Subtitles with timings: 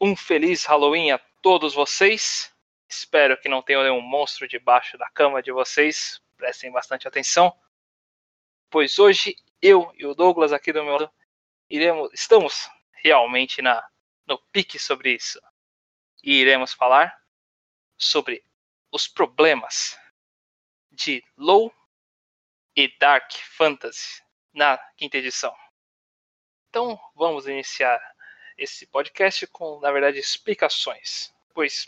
[0.00, 2.54] Um feliz Halloween a todos vocês.
[2.88, 6.22] Espero que não tenham nenhum monstro debaixo da cama de vocês.
[6.36, 7.52] Prestem bastante atenção.
[8.70, 11.10] Pois hoje eu e o Douglas aqui do meu lado
[11.68, 13.84] iremos, estamos realmente na,
[14.24, 15.40] no pique sobre isso.
[16.22, 17.20] E iremos falar
[17.96, 18.44] sobre
[18.92, 19.98] os problemas
[20.92, 21.74] de low
[22.76, 24.22] e dark fantasy
[24.54, 25.52] na quinta edição.
[26.68, 28.00] Então vamos iniciar
[28.58, 31.86] esse podcast com, na verdade, explicações, pois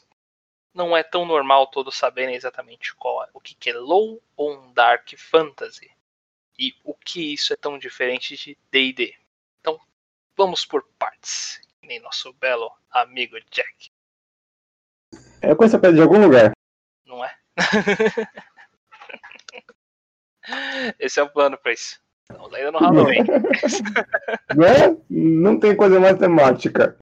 [0.72, 4.72] não é tão normal todos saberem exatamente qual é, o que, é low ou um
[4.72, 5.90] dark fantasy
[6.56, 9.18] e o que isso é tão diferente de D&D.
[9.60, 9.80] Então,
[10.36, 13.90] vamos por partes, nem nosso belo amigo Jack.
[15.42, 16.52] Eu conheço a pedra de algum lugar.
[17.04, 17.36] Não é?
[20.98, 22.00] Esse é o plano para isso.
[22.30, 23.24] Estamos ainda no Halloween.
[24.56, 24.96] né?
[25.08, 26.96] Não tem coisa mais temática.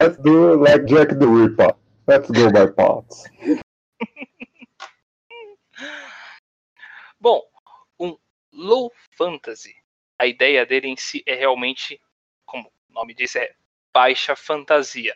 [0.00, 1.74] Let's do like Jack the Ripper.
[2.06, 3.24] Let's go by parts.
[7.20, 7.42] Bom,
[7.98, 8.16] um
[8.52, 9.74] low fantasy.
[10.18, 12.00] A ideia dele em si é realmente,
[12.44, 13.54] como o nome diz, é
[13.92, 15.14] baixa fantasia.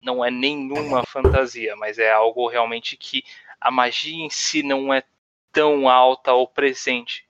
[0.00, 3.24] Não é nenhuma fantasia, mas é algo realmente que
[3.60, 5.02] a magia em si não é
[5.52, 7.27] tão alta ou presente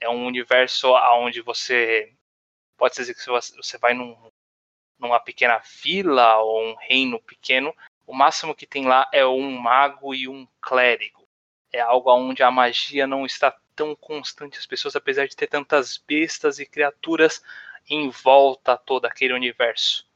[0.00, 2.12] é um universo onde você
[2.76, 3.24] pode dizer que
[3.56, 4.16] você vai num,
[4.98, 7.74] numa pequena vila ou um reino pequeno,
[8.06, 11.28] o máximo que tem lá é um mago e um clérigo.
[11.72, 14.58] É algo onde a magia não está tão constante.
[14.58, 17.42] As pessoas, apesar de ter tantas bestas e criaturas
[17.88, 20.08] em volta todo aquele universo,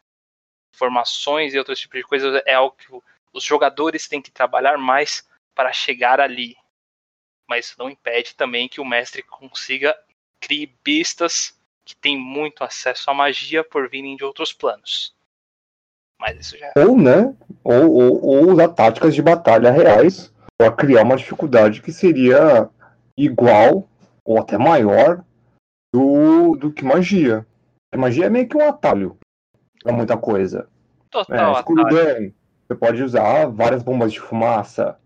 [0.72, 2.88] formações e outros tipos de coisas, é algo que
[3.32, 6.56] os jogadores têm que trabalhar mais para chegar ali
[7.48, 9.96] mas isso não impede também que o mestre consiga
[10.40, 15.14] criar bestas que têm muito acesso à magia por virem de outros planos.
[16.18, 16.72] Mas isso já.
[16.77, 17.34] Ou, né?
[17.62, 22.68] Ou, ou, ou usar táticas de batalha reais para criar uma dificuldade que seria
[23.16, 23.88] igual
[24.24, 25.22] ou até maior
[25.92, 27.46] do, do que magia.
[27.92, 29.18] A magia é meio que um atalho
[29.83, 30.68] para muita coisa.
[31.10, 31.54] Total.
[31.54, 32.33] É, escuridão.
[32.66, 34.98] Você pode usar várias bombas de fumaça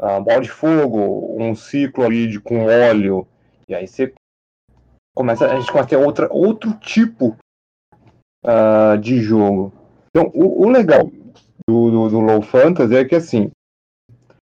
[0.00, 3.26] a bola de fogo, um ciclo ali de, com óleo,
[3.68, 4.12] e aí você
[5.14, 7.36] começa, a gente começa a ter outra, outro tipo
[8.44, 9.72] uh, de jogo.
[10.08, 11.10] Então, o, o legal
[11.68, 13.50] do, do, do, Low Fantasy é que, assim,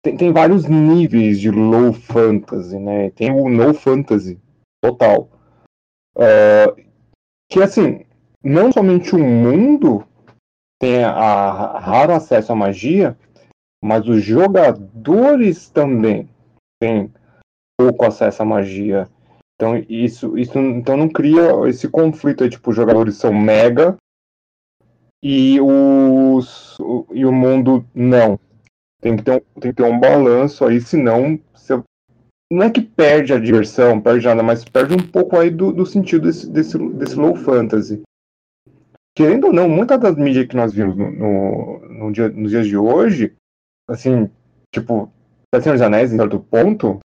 [0.01, 3.11] tem, tem vários níveis de Low Fantasy, né?
[3.11, 4.39] Tem o No Fantasy
[4.81, 5.29] total.
[6.15, 6.81] Uh,
[7.49, 8.05] que, assim,
[8.43, 10.03] não somente o mundo
[10.79, 13.17] tem a, a raro acesso à magia,
[13.83, 16.29] mas os jogadores também
[16.79, 17.11] têm
[17.77, 19.09] pouco acesso à magia.
[19.55, 23.95] Então isso, isso então não cria esse conflito aí, tipo, os jogadores são mega
[25.23, 26.77] e os
[27.11, 28.39] e o mundo não.
[29.01, 31.81] Tem que ter um, tem que ter um balanço aí, senão você,
[32.51, 35.85] não é que perde a diversão, perde nada, mas perde um pouco aí do, do
[35.85, 38.01] sentido desse, desse, desse low fantasy.
[39.15, 42.67] Querendo ou não, muitas das mídias que nós vimos no, no, no dia, nos dias
[42.67, 43.35] de hoje
[43.91, 44.31] assim,
[44.73, 45.11] tipo,
[45.51, 46.99] pra Senhor dos Anéis, em certo ponto,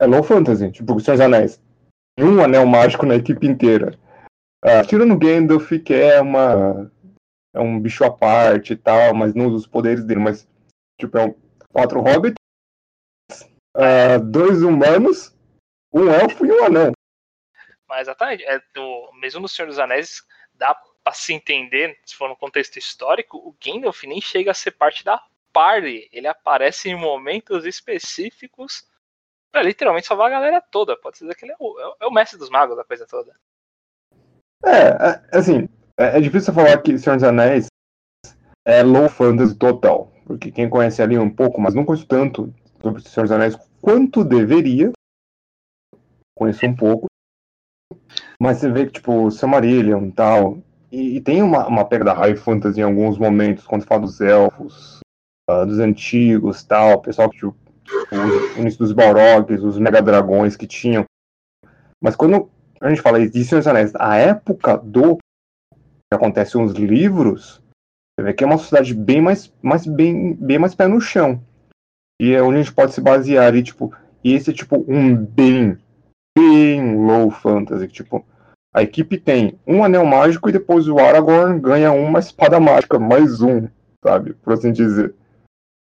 [0.00, 0.70] é low fantasy.
[0.70, 1.60] Tipo, Senhor dos Anéis.
[2.18, 3.98] Um anel mágico na equipe inteira.
[4.64, 6.90] Uh, tirando Gandalf, que é uma.
[7.54, 10.48] É um bicho à parte e tal, mas não usa os poderes dele, mas,
[10.98, 11.34] tipo, é um,
[11.70, 12.36] quatro hobbits,
[13.76, 15.36] uh, dois humanos,
[15.92, 16.92] um elfo e um anão.
[17.86, 20.22] Mas exatamente, é do, mesmo no Senhor dos Anéis,
[20.54, 24.70] dá pra se entender, se for no contexto histórico, o Gandalf nem chega a ser
[24.70, 28.84] parte da party, ele aparece em momentos específicos
[29.52, 30.96] para literalmente salvar a galera toda.
[30.96, 33.34] Pode dizer que ele é o, é, é o mestre dos magos da coisa toda.
[34.64, 35.68] É, é assim,
[35.98, 37.66] é, é, difícil falar que Senhor dos Anéis
[38.66, 40.10] é low fantasy total.
[40.24, 44.24] Porque quem conhece ali um pouco, mas não conheço tanto sobre Senhor dos Anéis quanto
[44.24, 44.92] deveria.
[46.34, 47.06] Conheço um pouco.
[48.40, 50.58] Mas você vê que, tipo, Silmarillion e tal.
[50.90, 54.20] E, e tem uma, uma pega da high fantasy em alguns momentos, quando fala dos
[54.20, 55.01] elfos,
[55.50, 57.56] uh, dos antigos, tal, pessoal que tipo,
[58.56, 61.04] o início dos Balrogs, os Mega Dragões que tinham.
[62.00, 62.50] Mas quando
[62.80, 67.62] a gente fala de Senhor dos Anéis, a época do que acontece nos livros,
[68.14, 71.42] você vê que é uma sociedade bem mais, mais bem, bem mais pé no chão.
[72.20, 75.16] E é onde a gente pode se basear e tipo, e esse é tipo um
[75.16, 75.78] bem,
[76.36, 78.24] bem low fantasy, tipo,
[78.74, 83.42] a equipe tem um anel mágico e depois o Aragorn ganha uma espada mágica, mais
[83.42, 83.68] um,
[84.02, 84.34] sabe?
[84.34, 85.14] Por assim dizer.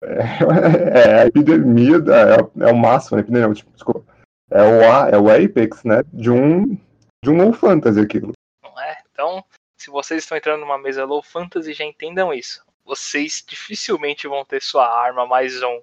[0.02, 4.04] É, é a epidemia, é, é, o máximo, a epidemia, tipo, desculpa,
[4.50, 6.74] é o, é o apex, né, de um,
[7.22, 8.32] de um low fantasy aquilo.
[8.62, 9.02] Não é?
[9.12, 9.44] Então,
[9.76, 12.64] se vocês estão entrando numa mesa low fantasy, já entendam isso.
[12.84, 15.82] Vocês dificilmente vão ter sua arma mais um,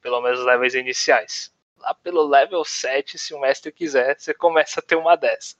[0.00, 1.52] pelo menos levels iniciais.
[1.78, 5.56] Lá pelo level 7, se o mestre quiser, você começa a ter uma dessa.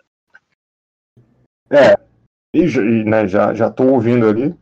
[1.70, 1.94] É,
[2.54, 2.64] e,
[3.04, 4.56] né, já, já tô ouvindo ali o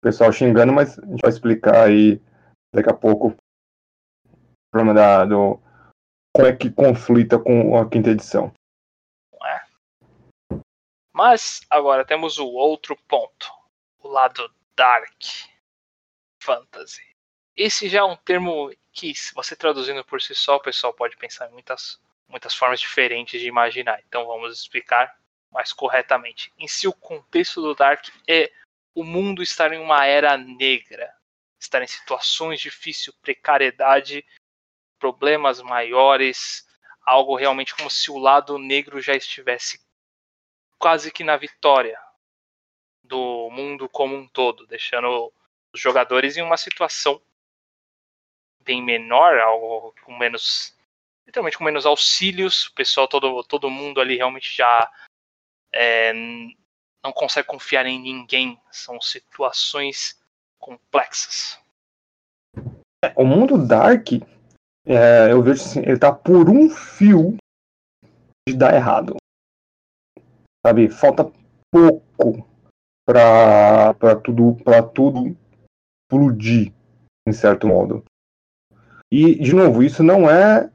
[0.00, 2.20] pessoal xingando, mas a gente vai explicar aí
[2.72, 5.60] daqui a pouco o problema da, do,
[6.34, 8.52] como é que conflita com a quinta edição.
[9.44, 9.60] É.
[11.12, 13.52] Mas agora temos o outro ponto,
[14.00, 15.22] o lado dark
[16.42, 17.02] fantasy.
[17.54, 21.16] Esse já é um termo que, se você traduzindo por si só, o pessoal pode
[21.16, 24.02] pensar em muitas, muitas formas diferentes de imaginar.
[24.06, 25.14] Então vamos explicar
[25.50, 26.50] mais corretamente.
[26.58, 28.50] Em si, o contexto do Dark é
[28.94, 31.14] o mundo estar em uma era negra,
[31.62, 34.24] estar em situações difíceis, precariedade
[34.98, 36.66] problemas maiores,
[37.04, 39.80] algo realmente como se o lado negro já estivesse
[40.78, 41.98] quase que na vitória
[43.02, 45.32] do mundo como um todo, deixando
[45.72, 47.20] os jogadores em uma situação
[48.60, 50.76] bem menor, algo com menos
[51.26, 54.88] literalmente com menos auxílios, o pessoal todo todo mundo ali realmente já
[55.72, 56.12] é,
[57.02, 60.21] não consegue confiar em ninguém, são situações
[60.62, 61.60] complexas.
[63.16, 64.12] O mundo dark
[64.86, 67.36] é, eu vejo assim, ele tá por um fio
[68.48, 69.16] de dar errado.
[70.64, 70.88] Sabe?
[70.88, 71.30] Falta
[71.70, 72.48] pouco
[73.04, 75.36] pra, pra, tudo, pra tudo
[76.04, 76.72] explodir,
[77.26, 78.04] em certo modo.
[79.10, 80.70] E, de novo, isso não é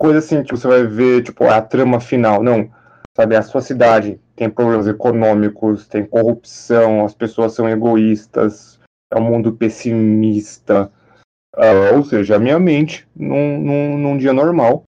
[0.00, 2.42] coisa assim que você vai ver, tipo, a trama final.
[2.42, 2.70] Não.
[3.16, 8.77] Sabe, a sua cidade tem problemas econômicos, tem corrupção, as pessoas são egoístas,
[9.12, 10.90] é um mundo pessimista
[11.56, 14.84] Uh, ou seja, a minha mente num, num, num dia normal,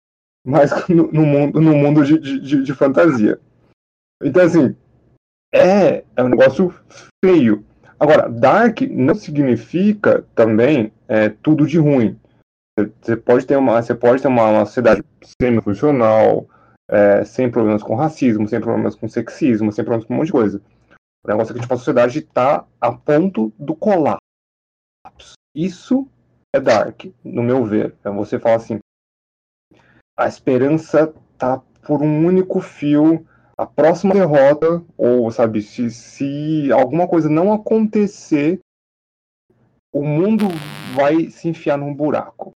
[0.44, 3.41] mas no, no mundo, no mundo de, de, de, fantasia.
[4.23, 4.76] Então, assim,
[5.55, 6.75] é, é um negócio
[7.25, 7.65] feio.
[7.99, 12.19] Agora, Dark não significa também é, tudo de ruim.
[13.00, 15.03] Você pode ter uma, você pode ter uma, uma cidade
[15.41, 16.47] semi-funcional,
[16.91, 20.32] é, sem problemas com racismo, sem problemas com sexismo, sem problemas com um monte de
[20.32, 20.61] coisa.
[21.25, 24.20] O negócio é que tipo, a sociedade está a ponto do colapso.
[25.55, 26.09] Isso
[26.55, 27.97] é dark, no meu ver.
[28.05, 28.79] É você fala assim,
[30.17, 33.26] a esperança tá por um único fio.
[33.56, 38.61] A próxima derrota, ou sabe, se, se alguma coisa não acontecer,
[39.93, 40.44] o mundo
[40.94, 42.53] vai se enfiar num buraco.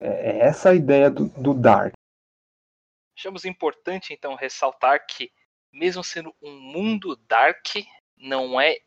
[0.00, 1.92] É, é essa a ideia do, do Dark.
[3.18, 5.30] Achamos importante então ressaltar que,
[5.72, 7.66] mesmo sendo um mundo Dark,
[8.16, 8.78] não é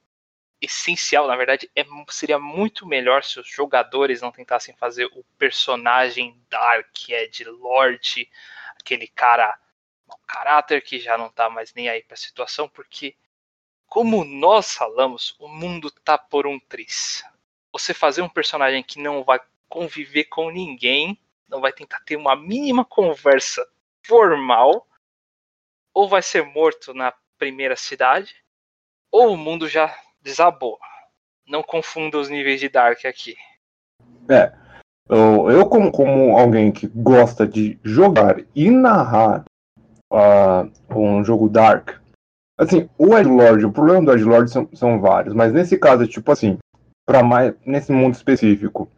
[0.61, 6.39] essencial, na verdade, é, seria muito melhor se os jogadores não tentassem fazer o personagem
[6.49, 8.29] Dark, Ed Lord,
[8.79, 9.57] aquele cara
[10.07, 13.15] mau caráter que já não tá mais nem aí pra situação, porque
[13.87, 17.23] como nós falamos, o mundo tá por um tris.
[17.71, 19.39] Você fazer um personagem que não vai
[19.69, 23.65] conviver com ninguém, não vai tentar ter uma mínima conversa
[24.03, 24.87] formal,
[25.95, 28.35] ou vai ser morto na primeira cidade,
[29.11, 30.77] ou o mundo já desabou.
[31.47, 33.35] Não confunda os níveis de Dark aqui.
[34.29, 34.53] É.
[35.07, 39.45] Eu, eu como, como alguém que gosta de jogar e narrar
[40.11, 41.91] uh, um jogo Dark,
[42.59, 46.57] assim, o Edgelord, o problema do Edgelord são, são vários, mas nesse caso, tipo assim,
[47.07, 48.89] para mais nesse mundo específico,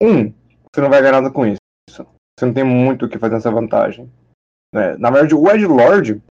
[0.00, 0.32] um,
[0.72, 1.58] você não vai ganhar nada com isso.
[1.90, 4.10] Você não tem muito o que fazer nessa vantagem.
[4.72, 4.96] Né?
[4.98, 6.22] Na verdade, o Edgelord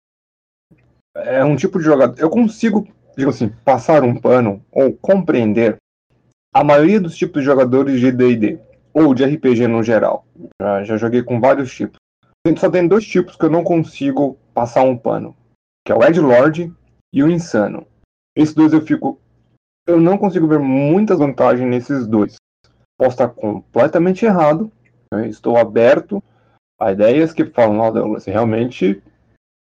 [1.24, 2.18] é um tipo de jogador.
[2.18, 2.86] Eu consigo
[3.18, 5.76] digo assim, passar um pano ou compreender
[6.54, 8.60] a maioria dos tipos de jogadores de D&D
[8.94, 10.24] ou de RPG no geral.
[10.62, 11.98] Já, já joguei com vários tipos.
[12.56, 15.36] Só tem dois tipos que eu não consigo passar um pano,
[15.84, 16.72] que é o Ed Lord
[17.12, 17.84] e o Insano.
[18.36, 19.20] Esses dois eu fico,
[19.86, 22.36] eu não consigo ver muitas vantagens nesses dois.
[22.96, 24.70] Posso estar completamente errado.
[25.12, 25.28] Né?
[25.28, 26.22] Estou aberto
[26.80, 29.02] a ideias que falam, não, Douglas, realmente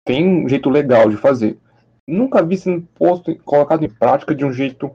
[0.04, 1.58] tem um jeito legal de fazer
[2.06, 4.90] nunca vi sendo posto, colocado em prática de um jeito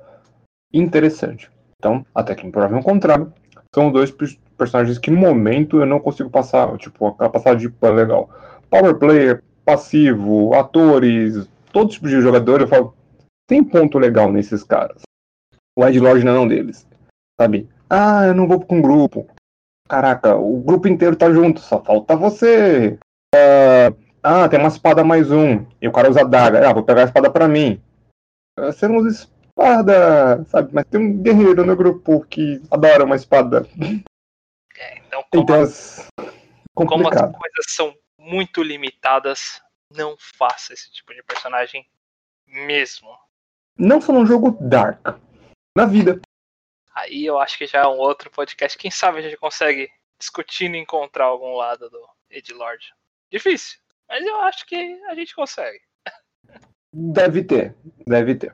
[0.74, 1.50] interessante.
[1.78, 3.32] Então, até que me provem o contrário,
[3.74, 4.14] são dois
[4.58, 8.30] personagens que no momento eu não consigo passar, tipo, a passada de pano legal.
[8.70, 12.96] Power player, passivo, atores, todo tipo de jogador, eu falo,
[13.48, 15.02] tem ponto legal nesses caras.
[15.78, 16.88] O Ed Lord não é um deles.
[17.40, 17.70] Sabe?
[17.90, 19.28] Ah, eu não vou com um grupo.
[19.88, 22.98] Caraca, o grupo inteiro tá junto, só falta você.
[23.34, 25.66] Uh, ah, tem uma espada mais um.
[25.82, 26.70] E o cara usa daga.
[26.70, 27.82] Ah, vou pegar a espada pra mim.
[28.60, 30.74] Você não usa espada, sabe?
[30.74, 33.66] Mas tem um guerreiro no grupo que adora uma espada.
[34.76, 36.10] É, então, como, então, as...
[36.76, 39.62] como as coisas são muito limitadas,
[39.96, 41.88] não faça esse tipo de personagem
[42.46, 43.08] mesmo.
[43.78, 45.08] Não só no jogo Dark,
[45.74, 46.20] na vida.
[46.94, 48.78] Aí eu acho que já é um outro podcast.
[48.78, 52.94] Quem sabe a gente consegue discutindo encontrar algum lado do Edlord.
[53.32, 54.76] Difícil, mas eu acho que
[55.08, 55.82] a gente consegue.
[56.92, 57.76] Deve ter,
[58.08, 58.54] deve ter.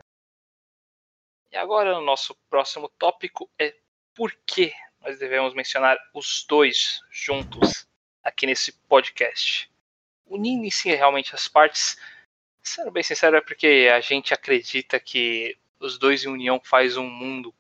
[1.51, 3.75] E agora o nosso próximo tópico é
[4.15, 7.85] por que nós devemos mencionar os dois juntos
[8.23, 9.69] aqui nesse podcast.
[10.25, 11.97] Unindo em si realmente as partes,
[12.61, 17.07] sendo bem sincero, é porque a gente acredita que os dois em união faz um
[17.07, 17.53] mundo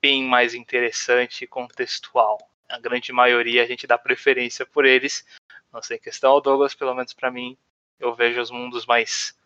[0.00, 2.38] bem mais interessante e contextual.
[2.68, 5.26] A grande maioria a gente dá preferência por eles.
[5.74, 7.58] Não sei questão ao Douglas, pelo menos para mim,
[7.98, 9.36] eu vejo os mundos mais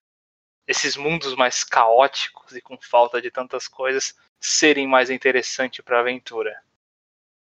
[0.67, 6.55] esses mundos mais caóticos e com falta de tantas coisas serem mais interessantes para aventura.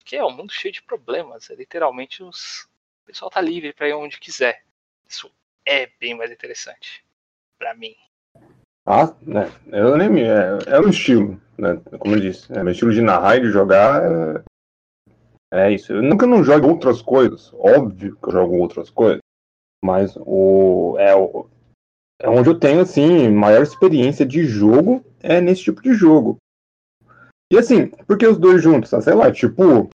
[0.05, 2.69] Que é um mundo cheio de problemas, é literalmente os
[3.01, 4.63] o pessoal tá livre para ir onde quiser.
[5.07, 5.31] Isso
[5.65, 7.03] é bem mais interessante
[7.57, 7.95] para mim.
[8.85, 9.51] Ah, né?
[9.71, 11.81] Eu nem é, é um estilo, né?
[11.97, 14.43] Como eu disse, é meu estilo de narrar e de jogar
[15.55, 15.93] é, isso.
[15.93, 19.21] Eu nunca não jogo outras coisas, óbvio que eu jogo outras coisas,
[19.83, 21.47] mas o é, o,
[22.21, 26.37] é onde eu tenho assim maior experiência de jogo é nesse tipo de jogo.
[27.51, 29.89] E assim, porque os dois juntos, ah, sei lá, tipo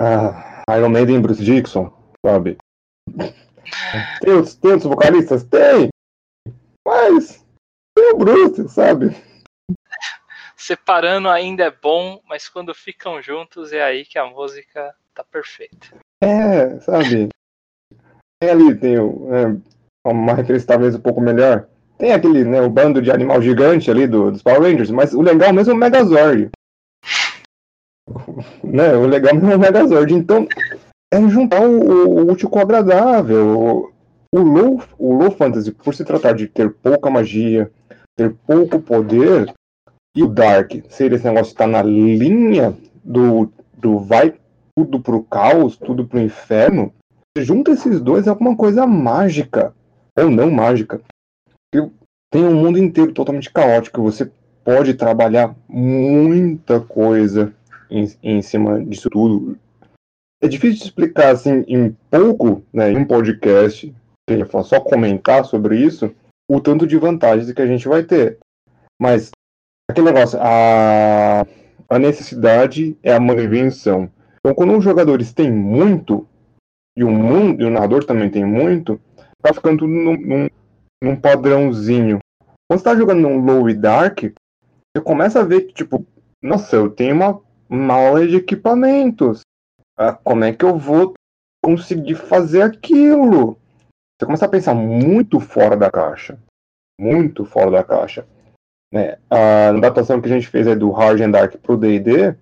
[0.00, 1.92] ah, Iron Maiden Bruce Dixon,
[2.24, 2.56] sabe?
[4.20, 5.42] Tem outros, tem outros vocalistas?
[5.42, 5.88] Tem!
[6.86, 7.44] Mas
[7.96, 9.27] tem o Bruce, sabe?
[10.68, 15.96] Separando ainda é bom, mas quando ficam juntos é aí que a música tá perfeita.
[16.22, 17.30] É, sabe?
[18.38, 19.56] Tem ali, tem o, é,
[20.06, 21.66] uma referência talvez um pouco melhor.
[21.96, 25.22] Tem aquele, né, o bando de animal gigante ali do, dos Power Rangers, mas o
[25.22, 26.50] legal mesmo é o Megazord.
[28.62, 30.12] né, o legal mesmo é o Megazord.
[30.12, 30.46] Então,
[31.10, 33.90] é juntar o, o útil com o agradável.
[34.34, 37.72] O low, o low fantasy, por se tratar de ter pouca magia,
[38.14, 39.50] ter pouco poder,
[40.18, 44.34] e o dark ser esse negócio estar tá na linha do, do vai
[44.76, 46.92] tudo pro caos, tudo pro inferno,
[47.38, 49.72] junta esses dois é alguma coisa mágica,
[50.18, 51.00] ou não mágica.
[51.72, 54.28] Tem um mundo inteiro totalmente caótico, você
[54.64, 57.54] pode trabalhar muita coisa
[57.88, 59.56] em, em cima disso tudo.
[60.42, 63.94] É difícil de explicar assim em pouco, né, em um podcast,
[64.26, 66.12] que só comentar sobre isso,
[66.50, 68.38] o tanto de vantagens que a gente vai ter.
[69.00, 69.30] Mas
[69.90, 71.46] aquele negócio, a,
[71.88, 74.10] a necessidade é a manutenção.
[74.38, 76.26] Então, quando os jogadores têm muito,
[76.96, 79.00] e o mundo, e o narrador também tem muito,
[79.40, 80.48] tá ficando tudo num, num,
[81.02, 82.18] num padrãozinho.
[82.68, 86.04] Quando você tá jogando num low e dark, você começa a ver que, tipo,
[86.42, 89.40] nossa, eu tenho uma mala de equipamentos.
[89.96, 91.14] Ah, como é que eu vou
[91.62, 93.58] conseguir fazer aquilo?
[94.18, 96.38] Você começa a pensar muito fora da caixa.
[97.00, 98.26] Muito fora da caixa.
[98.92, 99.18] Né?
[99.30, 102.34] A adaptação que a gente fez aí do Hard and Dark pro D&D,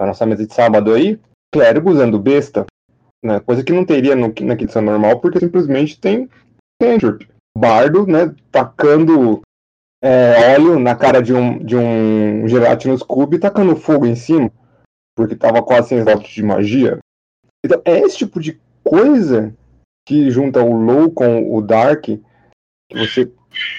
[0.00, 1.18] a nossa mesa de sábado aí,
[1.52, 2.66] clérigo usando besta,
[3.24, 3.40] né?
[3.40, 6.28] coisa que não teria no, na edição normal, porque simplesmente tem
[6.80, 7.28] cantrip.
[7.56, 9.42] Bardo, né, tacando
[10.02, 14.50] é, óleo na cara de um, de um Gelatinous Cube e tacando fogo em cima,
[15.16, 16.98] porque tava quase sem slots de magia.
[17.64, 19.52] Então, é esse tipo de coisa
[20.06, 22.22] que junta o low com o dark, que
[22.94, 23.30] você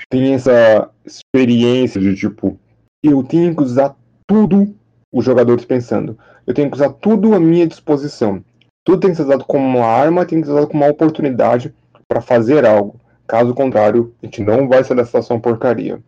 [0.09, 2.59] tem essa experiência de tipo,
[3.03, 3.95] eu tenho que usar
[4.27, 4.75] tudo
[5.11, 6.17] os jogadores pensando.
[6.45, 8.43] Eu tenho que usar tudo à minha disposição.
[8.85, 11.73] Tudo tem que ser usado como uma arma, tem que ser usado como uma oportunidade
[12.07, 12.99] para fazer algo.
[13.27, 16.01] Caso contrário, a gente não vai sair dessa situação porcaria.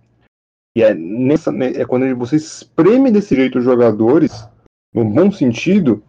[0.76, 4.48] E é, nessa, é quando você espreme desse jeito os jogadores,
[4.94, 6.04] no bom sentido,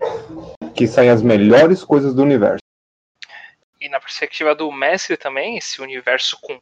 [0.74, 2.62] que saem as melhores coisas do universo.
[3.80, 6.60] E na perspectiva do mestre também, esse universo com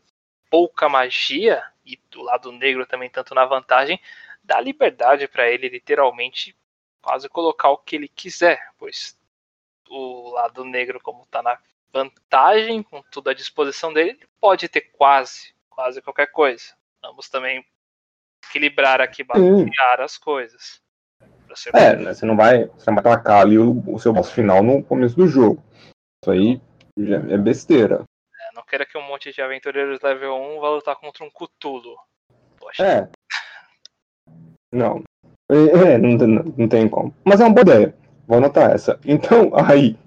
[0.51, 4.01] pouca magia, e do lado negro também, tanto na vantagem,
[4.43, 6.55] dá liberdade para ele literalmente
[7.01, 9.19] quase colocar o que ele quiser, pois
[9.89, 11.59] o lado negro, como está na
[11.93, 16.65] vantagem, com tudo à disposição dele, ele pode ter quase, quase qualquer coisa.
[17.03, 17.65] Vamos também
[18.47, 20.81] equilibrar aqui, balancear as coisas.
[21.75, 24.63] É, né, você não vai, você não vai atacar ali o, o seu boss final
[24.63, 25.63] no começo do jogo.
[26.23, 26.61] Isso aí
[27.29, 28.05] é besteira.
[28.71, 31.97] Queira que um monte de aventureiros level 1 vá lutar contra um Cthulhu.
[32.57, 32.87] Poxa.
[32.87, 33.09] É.
[34.73, 35.03] Não.
[35.51, 37.13] É, é, não, não, não tem como.
[37.25, 37.95] Mas é uma boa ideia.
[38.29, 38.97] Vou anotar essa.
[39.05, 39.99] Então, aí.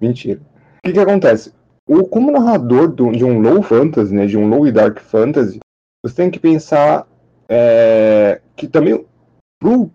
[0.00, 0.40] Mentira.
[0.40, 1.52] O que que acontece?
[1.84, 5.58] O, como narrador do, de um low fantasy, né, de um low e dark fantasy,
[6.04, 7.08] você tem que pensar
[7.48, 9.04] é, que também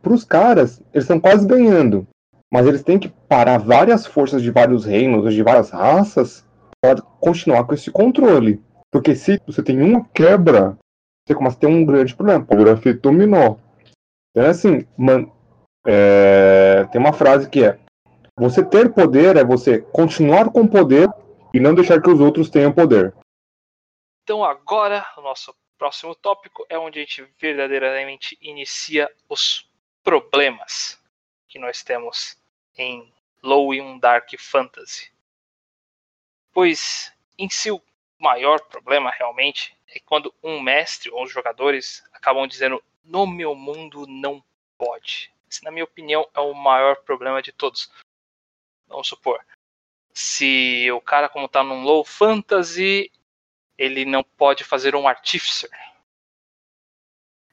[0.02, 2.06] para os caras, eles estão quase ganhando.
[2.52, 6.43] Mas eles têm que parar várias forças de vários reinos, de várias raças,
[6.84, 8.62] para continuar com esse controle.
[8.92, 10.78] Porque se você tem uma quebra
[11.26, 12.46] você começa a ter um grande problema.
[12.46, 13.56] Poder efeito dominó.
[14.32, 15.32] Então, assim, man,
[15.88, 17.80] é, tem uma frase que é:
[18.38, 21.08] Você ter poder é você continuar com poder
[21.54, 23.16] e não deixar que os outros tenham poder.
[24.24, 29.70] Então, agora, o nosso próximo tópico é onde a gente verdadeiramente inicia os
[30.04, 31.02] problemas
[31.48, 32.38] que nós temos
[32.78, 35.13] em Low e um Dark Fantasy.
[36.54, 37.82] Pois, em si, o
[38.20, 44.06] maior problema realmente é quando um mestre ou os jogadores acabam dizendo no meu mundo
[44.08, 44.44] não
[44.78, 45.34] pode.
[45.50, 47.92] Esse, na minha opinião, é o maior problema de todos.
[48.88, 49.44] Vamos supor,
[50.14, 53.12] se o cara, como tá num low fantasy,
[53.78, 55.72] ele não pode fazer um artificer.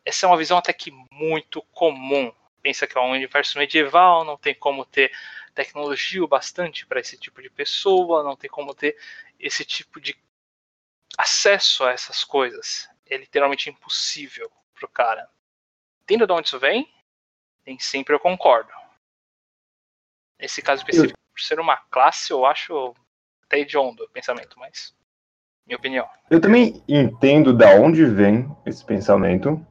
[0.05, 2.33] Essa é uma visão até que muito comum.
[2.63, 5.11] Pensa que é um universo medieval, não tem como ter
[5.61, 8.97] tecnologia o bastante para esse tipo de pessoa, não tem como ter
[9.39, 10.17] esse tipo de
[11.19, 12.89] acesso a essas coisas.
[13.07, 15.29] É literalmente impossível pro cara.
[16.03, 16.91] Entenda de onde isso vem?
[17.67, 18.73] Nem sempre eu concordo.
[20.41, 22.95] Nesse caso específico, por ser uma classe, eu acho
[23.45, 24.95] até hediondo o pensamento, mas.
[25.67, 26.09] Minha opinião.
[26.31, 29.65] Eu também entendo da onde vem esse pensamento.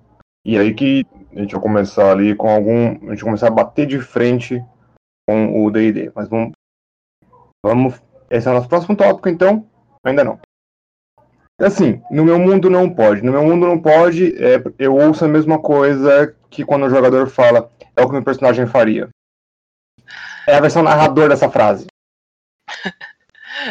[0.46, 1.03] E aí que
[1.36, 3.10] a gente vai começar ali com algum.
[3.10, 4.63] A gente começar a bater de frente
[5.29, 6.12] com o DD.
[6.15, 6.53] Mas vamos.
[7.63, 8.01] Vamos.
[8.31, 9.69] Esse é o nosso próximo tópico, então.
[10.03, 10.39] Ainda não.
[11.59, 13.21] Assim, no meu mundo não pode.
[13.21, 17.29] No meu mundo não pode, é, eu ouço a mesma coisa que quando o jogador
[17.29, 19.09] fala, é o que meu personagem faria.
[20.48, 21.86] É a versão narrador dessa frase.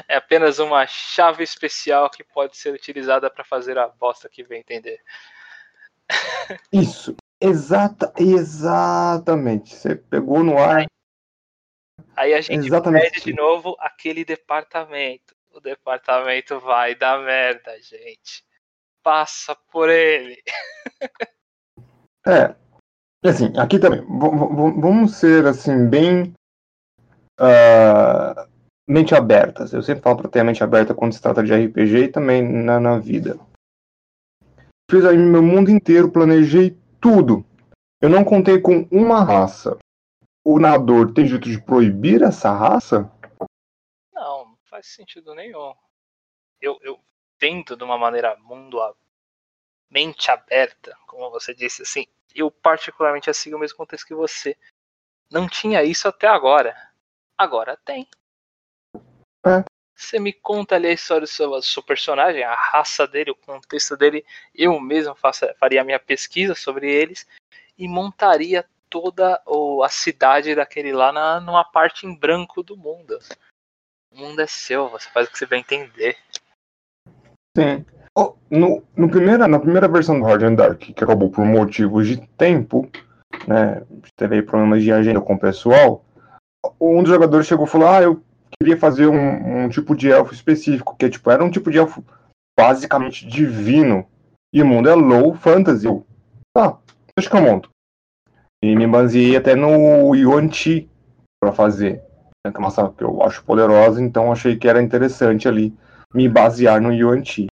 [0.07, 4.61] é apenas uma chave especial que pode ser utilizada para fazer a bosta que vem
[4.61, 5.01] entender.
[6.71, 7.17] Isso.
[7.41, 9.75] Exata, exatamente.
[9.75, 10.87] Você pegou no ar.
[12.19, 13.13] Aí a gente exatamente.
[13.13, 18.45] pede de novo aquele departamento o departamento vai dar merda, gente.
[19.03, 20.41] Passa por ele.
[22.27, 22.55] é.
[23.25, 26.33] Assim, aqui também, vamos ser assim, bem.
[27.41, 28.49] Uh,
[28.89, 29.73] mente abertas.
[29.73, 32.43] Eu sempre falo para ter a mente aberta quando se trata de RPG e também
[32.43, 33.39] na, na vida.
[34.91, 37.45] Fiz aí meu mundo inteiro, planejei tudo.
[38.01, 39.77] Eu não contei com uma raça.
[40.45, 43.11] O nadador tem jeito de proibir essa raça?
[44.69, 45.75] faz sentido nenhum.
[46.61, 47.01] Eu, eu
[47.39, 48.95] tento de uma maneira mundo a
[49.91, 54.57] mente aberta, como você disse, assim, eu particularmente sigo o mesmo contexto que você.
[55.31, 56.77] Não tinha isso até agora.
[57.37, 58.09] Agora tem.
[59.45, 59.65] É.
[59.97, 63.37] Você me conta ali a história do seu, do seu, personagem, a raça dele, o
[63.37, 64.25] contexto dele.
[64.55, 67.27] Eu mesmo faço, faria a minha pesquisa sobre eles
[67.77, 69.41] e montaria toda
[69.85, 73.19] a cidade daquele lá na, numa parte em branco do mundo.
[74.13, 76.17] O mundo é seu, você faz o que você vai entender.
[77.57, 77.85] Sim.
[78.17, 82.09] Oh, no, no primeira, na primeira versão do Hard and Dark, que acabou por motivos
[82.09, 82.91] de tempo,
[83.47, 83.85] né?
[84.17, 86.05] Teve problemas de agenda com o pessoal.
[86.81, 88.23] Um dos jogadores chegou e falou: Ah, eu
[88.61, 92.05] queria fazer um, um tipo de elfo específico, que tipo, era um tipo de elfo
[92.59, 94.05] basicamente divino.
[94.53, 95.87] E o mundo é low fantasy.
[96.57, 96.79] Tá,
[97.17, 97.71] deixa que eu monto.
[98.63, 100.89] E me baseei até no Yuan Ti
[101.41, 102.09] pra fazer
[102.51, 105.75] que é uma saga que eu acho poderosa, então achei que era interessante ali
[106.15, 107.47] me basear no Yuan Ti.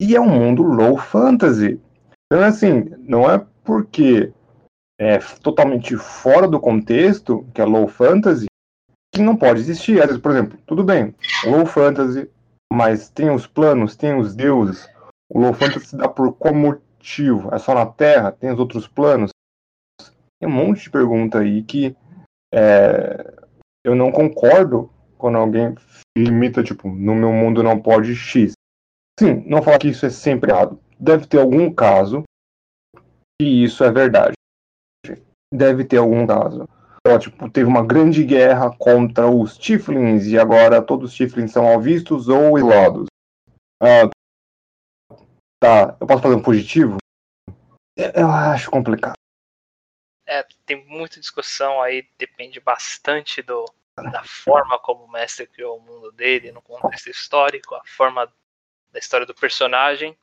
[0.00, 1.80] E é um mundo low fantasy.
[2.26, 4.32] Então, assim, não é porque
[5.00, 8.46] é totalmente fora do contexto, que é low fantasy,
[9.14, 10.00] que não pode existir.
[10.00, 11.14] Às vezes, por exemplo, tudo bem,
[11.46, 12.28] low fantasy,
[12.72, 14.88] mas tem os planos, tem os deuses.
[15.30, 17.54] O low fantasy se dá por qual motivo?
[17.54, 18.32] É só na Terra?
[18.32, 19.30] Tem os outros planos?
[20.44, 21.96] Tem um monte de pergunta aí que
[22.52, 23.34] é,
[23.82, 25.74] eu não concordo quando alguém
[26.14, 28.52] limita, tipo, no meu mundo não pode X.
[29.18, 30.78] Sim, não falar que isso é sempre errado.
[31.00, 32.24] Deve ter algum caso
[33.40, 34.34] que isso é verdade.
[35.50, 36.68] Deve ter algum caso.
[37.06, 41.64] Ela, tipo, teve uma grande guerra contra os Tiflins e agora todos os Tiflins são
[41.64, 43.06] mal vistos ou ilados.
[43.82, 44.10] Ah,
[45.58, 46.98] tá, eu posso fazer um positivo?
[47.96, 49.23] Eu acho complicado
[50.34, 53.64] é, tem muita discussão aí, depende bastante do,
[53.96, 58.32] da forma como o mestre criou o mundo dele, no contexto histórico, a forma
[58.90, 60.18] da história do personagem,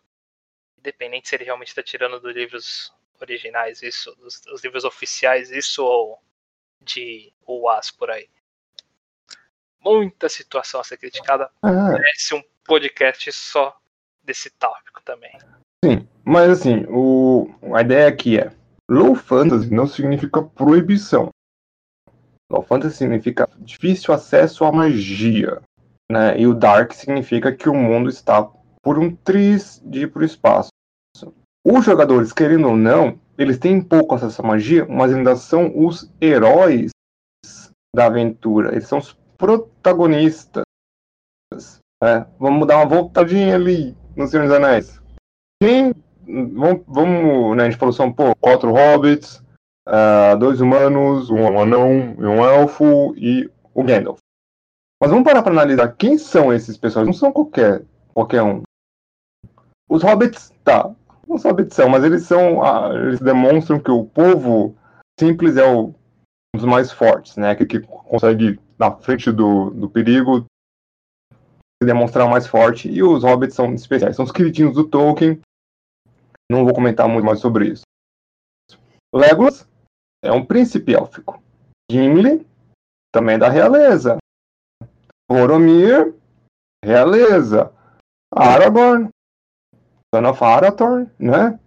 [0.77, 5.85] independente se ele realmente está tirando dos livros originais isso, dos, dos, livros oficiais isso
[5.85, 6.21] ou
[6.81, 8.29] de UAS por aí.
[9.79, 11.91] Muita situação a ser criticada, ah.
[11.91, 13.79] merece um podcast só
[14.21, 15.31] desse tópico também.
[15.83, 18.51] Sim, mas assim, o, a ideia aqui é
[18.91, 21.29] Low fantasy não significa proibição.
[22.51, 25.61] Low fantasy significa difícil acesso à magia.
[26.11, 26.37] Né?
[26.37, 28.43] E o dark significa que o mundo está
[28.83, 30.71] por um triz de ir para o espaço.
[31.65, 36.11] os jogadores, querendo ou não, eles têm pouco acesso à magia, mas ainda são os
[36.19, 36.91] heróis
[37.95, 38.73] da aventura.
[38.73, 40.63] Eles são os protagonistas.
[42.03, 45.01] É, vamos dar uma voltadinha ali no Senhor dos Anéis.
[45.63, 45.93] Quem.
[46.25, 49.43] Vamos, vamos né, a gente falou são pô, quatro hobbits,
[49.87, 54.19] uh, dois humanos, um anão e um elfo e o Gandalf.
[55.01, 57.15] Mas vamos parar para analisar quem são esses personagens.
[57.15, 58.61] Não são qualquer, qualquer um.
[59.89, 60.91] Os hobbits, tá.
[61.27, 62.63] Não são hobbits são, mas eles são.
[62.63, 64.75] Ah, eles demonstram que o povo
[65.19, 67.55] simples é o, um dos mais fortes, né?
[67.55, 70.45] Que, que consegue, na frente do, do perigo,
[71.81, 72.87] se demonstrar mais forte.
[72.87, 74.15] E os hobbits são especiais.
[74.15, 75.39] São os queridinhos do Tolkien.
[76.51, 77.83] Não vou comentar muito mais sobre isso.
[79.15, 79.65] Legolas
[80.21, 81.41] é um príncipe élfico.
[81.89, 82.45] Gimli
[83.09, 84.17] também é da realeza.
[85.29, 86.13] Boromir,
[86.83, 87.73] realeza.
[88.35, 89.07] Aragorn,
[90.13, 91.57] son of Arathorn, né?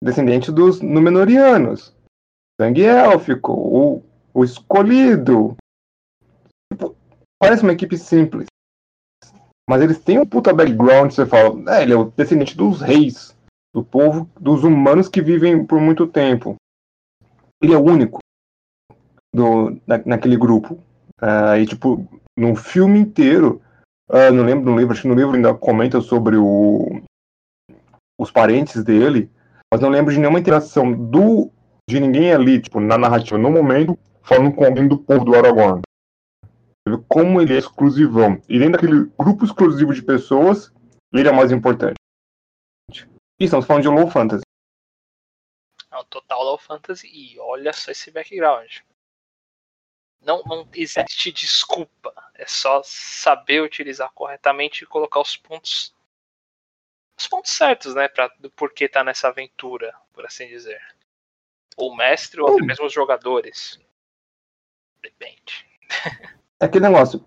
[0.00, 1.92] Descendente dos Númenóreanos.
[2.60, 5.56] Sangue élfico, o, o escolhido.
[6.72, 6.94] Tipo,
[7.36, 8.46] parece uma equipe simples.
[9.68, 13.36] Mas eles têm um puta background, você fala, é, ele é o descendente dos reis,
[13.74, 16.56] do povo, dos humanos que vivem por muito tempo.
[17.62, 18.18] Ele é o único
[19.34, 20.74] do, na, naquele grupo.
[21.20, 22.06] Uh, e, tipo,
[22.36, 23.60] no filme inteiro,
[24.10, 27.02] uh, não lembro no livro, acho que no livro ainda comenta sobre o,
[28.18, 29.30] os parentes dele,
[29.72, 31.50] mas não lembro de nenhuma interação do
[31.88, 35.82] de ninguém ali, tipo, na narrativa, no momento, falando com alguém do povo do Aragorn.
[37.08, 38.40] Como ele é exclusivão.
[38.48, 40.72] E dentro daquele grupo exclusivo de pessoas,
[41.12, 41.99] ele é mais importante.
[43.40, 44.42] E estamos falando de low fantasy.
[45.90, 47.08] É um total low fantasy.
[47.08, 48.80] E olha só esse background.
[50.20, 52.12] Não, não existe desculpa.
[52.34, 55.94] É só saber utilizar corretamente e colocar os pontos
[57.18, 60.80] os pontos certos, né, para do porquê tá nessa aventura, por assim dizer.
[61.76, 63.78] Ou o mestre ou até mesmo os jogadores.
[65.02, 65.66] Depende.
[66.58, 67.24] É aquele negócio.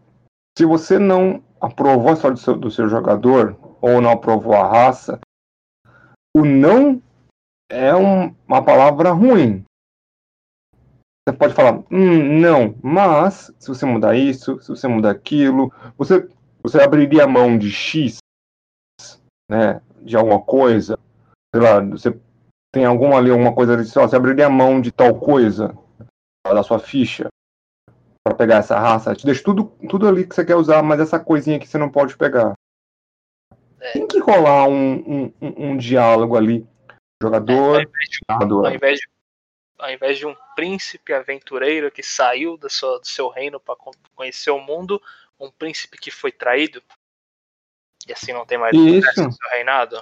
[0.58, 4.68] Se você não aprovou a história do seu, do seu jogador ou não aprovou a
[4.68, 5.20] raça,
[6.36, 7.02] o não
[7.70, 9.64] é um, uma palavra ruim.
[11.26, 16.28] Você pode falar, hum, não, mas se você mudar isso, se você mudar aquilo, você,
[16.62, 18.18] você abriria a mão de X,
[19.50, 21.00] né, de alguma coisa,
[21.56, 22.20] sei lá, você
[22.74, 25.74] tem alguma ali, alguma coisa ali, você abriria a mão de tal coisa
[26.46, 27.30] da sua ficha
[28.26, 31.20] para pegar essa raça, te deixa tudo, tudo ali que você quer usar, mas essa
[31.20, 32.54] coisinha que você não pode pegar.
[33.92, 36.66] Tem que rolar um, um, um, diálogo ali,
[37.22, 37.86] jogador, é,
[38.30, 39.08] ao invés de
[39.78, 43.76] ao invés de um príncipe aventureiro que saiu do seu, do seu reino para
[44.16, 45.02] conhecer o mundo,
[45.38, 46.82] um príncipe que foi traído
[48.08, 49.24] e assim não tem mais Isso.
[49.24, 50.02] no seu reinado.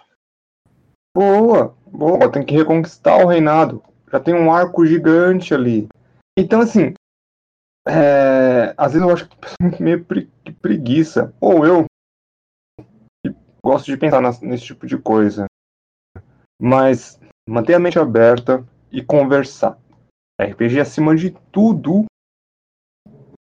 [1.15, 3.84] Boa, boa, tem que reconquistar o reinado.
[4.12, 5.88] Já tem um arco gigante ali.
[6.38, 6.94] Então, assim,
[7.88, 9.38] é, às vezes eu acho que
[9.82, 10.06] meio
[10.62, 11.34] preguiça.
[11.39, 11.86] Ou eu
[13.63, 15.45] gosto de pensar nesse tipo de coisa.
[16.62, 19.78] Mas manter a mente aberta, e conversar.
[20.39, 22.06] RPG, acima de tudo,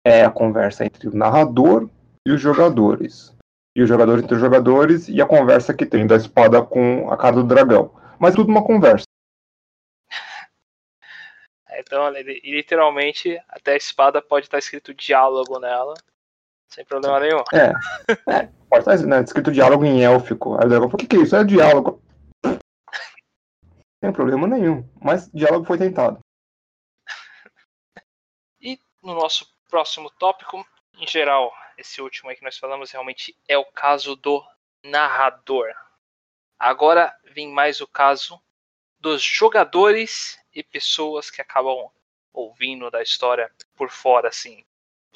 [0.05, 1.89] é a conversa entre o narrador
[2.25, 3.35] e os jogadores.
[3.75, 7.17] E os jogadores entre os jogadores e a conversa que tem da espada com a
[7.17, 7.93] cara do dragão.
[8.19, 9.05] Mas tudo uma conversa.
[11.73, 15.93] Então, literalmente, até a espada pode estar escrito diálogo nela,
[16.71, 17.43] sem problema nenhum.
[17.53, 17.73] É,
[18.31, 20.55] é pode estar né, escrito diálogo em élfico.
[20.55, 21.35] Aí o dragão o que, que é isso?
[21.35, 22.01] É diálogo.
[24.03, 24.89] Sem problema nenhum.
[24.99, 26.19] Mas diálogo foi tentado.
[28.59, 30.65] E no nosso próximo tópico,
[30.97, 34.43] em geral, esse último aí que nós falamos realmente é o caso do
[34.83, 35.67] narrador.
[36.57, 38.41] Agora vem mais o caso
[38.99, 41.89] dos jogadores e pessoas que acabam
[42.31, 44.63] ouvindo da história por fora, assim,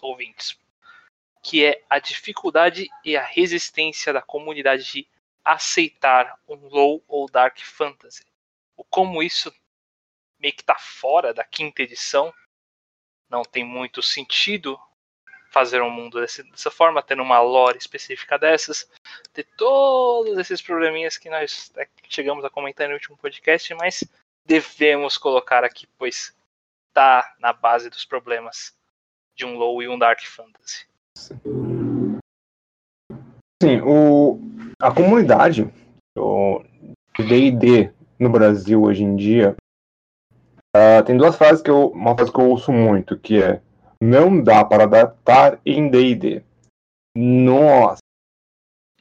[0.01, 0.59] ouvintes.
[1.45, 5.07] Que é a dificuldade e a resistência da comunidade de
[5.43, 8.25] aceitar um low ou dark fantasy
[8.75, 9.53] o como isso
[10.39, 12.33] meio que está fora da quinta edição.
[13.29, 14.79] Não tem muito sentido
[15.49, 18.89] fazer um mundo desse, dessa forma, tendo uma lore específica dessas,
[19.31, 24.03] ter todos esses probleminhas que nós é, chegamos a comentar no último podcast, mas
[24.45, 26.35] devemos colocar aqui, pois
[26.89, 28.77] está na base dos problemas
[29.33, 30.85] de um low e um dark fantasy.
[33.63, 34.39] Sim, o,
[34.79, 35.71] a comunidade
[36.15, 36.63] do
[37.17, 39.55] D&D no Brasil hoje em dia,
[40.75, 43.61] uh, tem duas frases que eu, uma frase que eu ouço muito, que é
[44.01, 46.43] não dá para adaptar em D&D.
[47.15, 47.99] Nossa.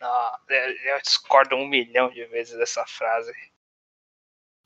[0.00, 3.32] Ah, eu discordo um milhão de vezes dessa frase.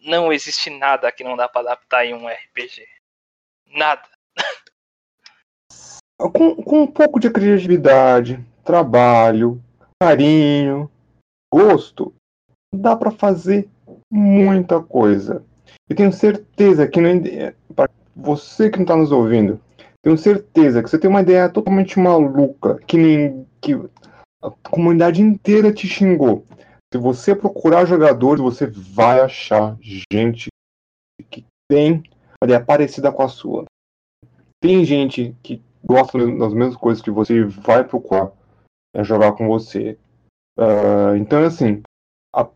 [0.00, 2.86] não existe nada que não dá pra adaptar em um RPG.
[3.66, 4.08] Nada.
[6.18, 9.62] Com, com um pouco de criatividade, trabalho,
[10.02, 10.90] carinho,
[11.52, 12.12] gosto,
[12.74, 13.68] dá pra fazer
[14.10, 15.44] muita coisa.
[15.88, 17.20] E tenho certeza que não,
[17.74, 19.60] para você que não tá nos ouvindo,
[20.02, 23.74] tenho certeza que você tem uma ideia totalmente maluca, que nem que
[24.42, 26.44] a comunidade inteira te xingou.
[26.92, 29.76] Se você procurar jogadores, você vai achar
[30.10, 30.48] gente
[31.30, 32.02] que tem
[32.40, 33.64] uma ideia parecida com a sua.
[34.60, 38.32] Tem gente que gosta das mesmas coisas que você vai procurar
[38.94, 39.98] é, jogar com você.
[40.58, 41.82] Uh, então, assim,
[42.34, 42.48] a,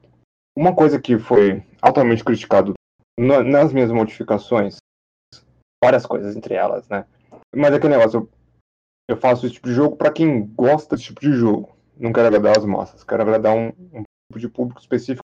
[0.56, 2.74] uma coisa que foi altamente criticado
[3.18, 4.78] no, nas minhas modificações,
[5.82, 7.06] várias coisas entre elas, né?
[7.54, 8.30] Mas é aquele negócio, eu,
[9.10, 11.76] eu faço esse tipo de jogo para quem gosta desse tipo de jogo.
[11.96, 15.22] Não quero agradar as massas, quero agradar um, um tipo de público específico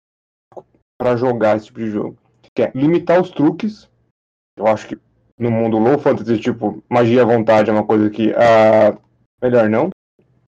[1.00, 2.18] para jogar esse tipo de jogo.
[2.56, 3.90] Que é limitar os truques.
[4.58, 5.00] Eu acho que
[5.38, 9.00] no mundo low fantasy, tipo, magia à vontade é uma coisa que uh,
[9.42, 9.90] melhor não.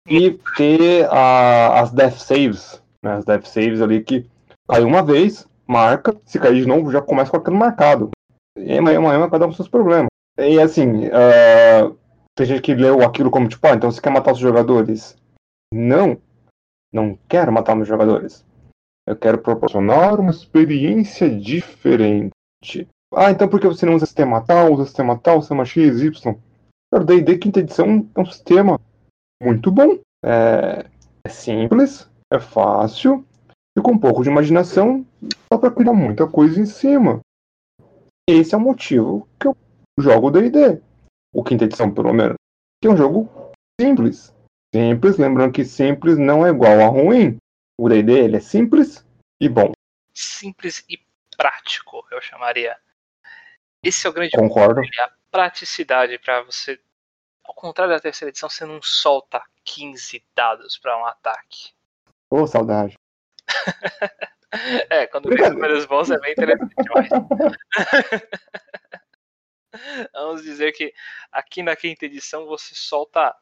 [0.08, 4.24] E ter uh, as death saves, né, as death saves ali que
[4.68, 8.10] cai uma vez, marca, se cair de novo já começa com aquilo marcado.
[8.56, 10.08] E amanhã, amanhã cada um com seus problemas.
[10.38, 11.98] E assim, uh,
[12.36, 15.16] tem gente que leu aquilo como tipo, ah, então você quer matar os jogadores?
[15.72, 16.18] Não,
[16.92, 18.44] não quero matar meus jogadores.
[19.06, 22.30] Eu quero proporcionar uma experiência diferente.
[23.14, 26.34] Ah, então por que você não usa sistema tal, usa sistema tal, sistema X, Y?
[26.92, 28.80] O D&D quinta edição é um sistema
[29.42, 29.98] muito bom.
[30.24, 30.86] É,
[31.24, 33.24] é simples, é fácil,
[33.76, 35.06] e com um pouco de imaginação
[35.50, 37.20] dá pra criar muita coisa em cima.
[38.28, 39.56] Esse é o motivo que eu
[39.98, 40.80] jogo D&D.
[41.32, 42.34] O quinta edição, pelo menos.
[42.80, 43.30] Que é um jogo
[43.80, 44.34] simples.
[44.74, 47.36] Simples, lembrando que simples não é igual a ruim.
[47.78, 49.06] O D&D ele é simples
[49.40, 49.72] e bom.
[50.14, 50.98] Simples e
[51.36, 52.76] prático, eu chamaria.
[53.86, 54.80] Esse é o grande Concordo.
[54.80, 56.80] Ponto, a praticidade para você.
[57.44, 61.72] Ao contrário da terceira edição, você não solta 15 dados para um ataque.
[62.28, 62.98] Ô, oh, saudade.
[64.90, 67.08] é, quando vem números bons é bem interessante, mas...
[70.12, 70.92] Vamos dizer que
[71.30, 73.32] aqui na quinta edição você solta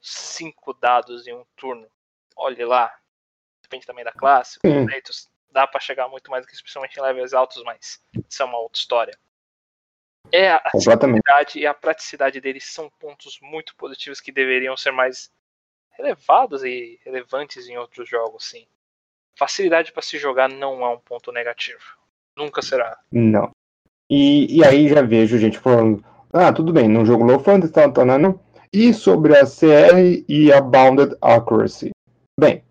[0.00, 1.90] cinco dados em um turno.
[2.36, 2.96] Olhe lá.
[3.62, 4.60] Depende também da classe.
[5.50, 8.58] Dá para chegar muito mais do que especialmente em levels altos, mas isso é uma
[8.58, 9.18] outra história.
[10.32, 15.30] É a simplicidade e a praticidade deles são pontos muito positivos que deveriam ser mais
[15.96, 18.66] relevados e relevantes em outros jogos, sim.
[19.36, 21.80] Facilidade para se jogar não é um ponto negativo.
[22.36, 22.98] Nunca será.
[23.10, 23.50] Não.
[24.10, 27.92] E, e aí já vejo gente falando, ah, tudo bem, num jogo low fantasy, tal,
[27.92, 28.40] tal, não, não.
[28.72, 31.90] E sobre a CR e a Bounded Accuracy?
[32.38, 32.62] Bem,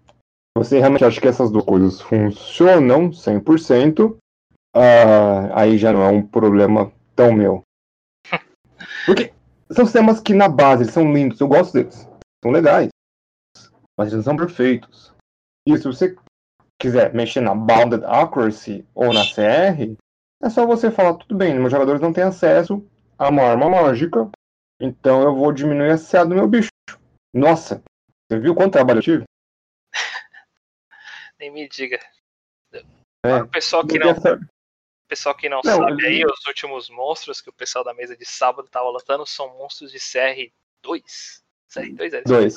[0.58, 4.18] você realmente acha que essas duas coisas funcionam 100%, uh,
[4.74, 7.64] ah, aí já não é um problema tão meu.
[9.06, 9.34] Porque
[9.72, 12.08] são sistemas que na base eles são lindos, eu gosto deles,
[12.42, 12.90] são legais,
[13.98, 15.14] mas eles não são perfeitos.
[15.68, 16.16] E se você
[16.80, 19.98] quiser mexer na Bounded Accuracy ou na CR,
[20.42, 24.30] é só você falar, tudo bem, meus jogadores não têm acesso a uma arma mágica,
[24.80, 26.70] então eu vou diminuir a CA do meu bicho.
[27.34, 27.82] Nossa,
[28.30, 29.24] você viu quanto trabalho eu tive?
[31.40, 32.00] Nem me diga.
[33.26, 34.14] É, o pessoal que não,
[35.08, 38.26] pessoal que não, não sabe aí, os últimos monstros que o pessoal da mesa de
[38.26, 40.52] sábado tava lutando são monstros de CR2.
[41.70, 42.56] CR2 é Dois.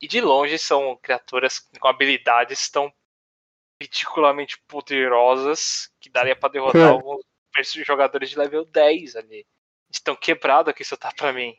[0.00, 2.92] E de longe são criaturas com habilidades tão
[3.80, 6.88] ridiculamente poderosas que daria para derrotar é.
[6.88, 7.22] alguns
[7.86, 9.46] jogadores de level 10 ali.
[9.90, 11.54] Estão quebrados aqui, isso tá pra mim.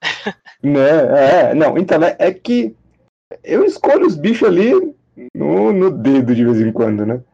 [0.62, 2.76] Né, é, não, então é, é que
[3.42, 4.72] eu escolho os bichos ali
[5.34, 7.24] no, no dedo de vez em quando, né?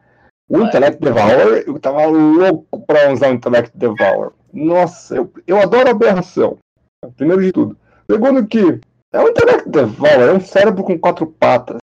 [0.49, 4.31] O Intellect Devour, eu tava louco pra usar o Intellect Devour.
[4.53, 6.57] Nossa, eu, eu adoro aberração.
[7.17, 7.77] Primeiro de tudo.
[8.09, 8.79] Segundo que
[9.11, 11.77] é um Intellect Devour, é um cérebro com quatro patas.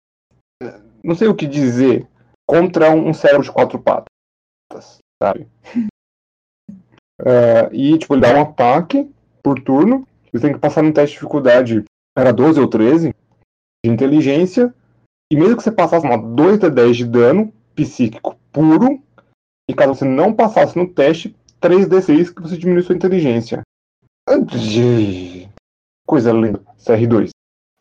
[1.02, 2.06] Não sei o que dizer
[2.46, 5.48] contra um cérebro de quatro patas, sabe?
[7.18, 9.10] Uh, e, tipo, ele dá um ataque
[9.42, 10.06] por turno.
[10.30, 11.84] Você tem que passar no teste de dificuldade,
[12.16, 13.14] era 12 ou 13,
[13.82, 14.74] de inteligência.
[15.32, 19.02] E mesmo que você passasse uma 2 de 10 de dano psíquico puro,
[19.68, 23.62] e caso você não passasse no teste, 3d6 que você diminui sua inteligência.
[26.06, 26.58] Coisa linda.
[26.78, 27.30] CR2.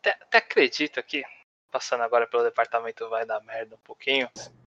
[0.00, 1.24] Até, até acredito aqui,
[1.70, 4.28] passando agora pelo departamento vai dar merda um pouquinho.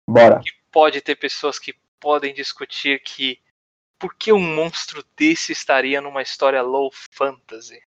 [0.10, 0.40] Bora.
[0.42, 3.40] Que pode ter pessoas que podem discutir que
[4.00, 7.82] por que um monstro desse estaria numa história low fantasy?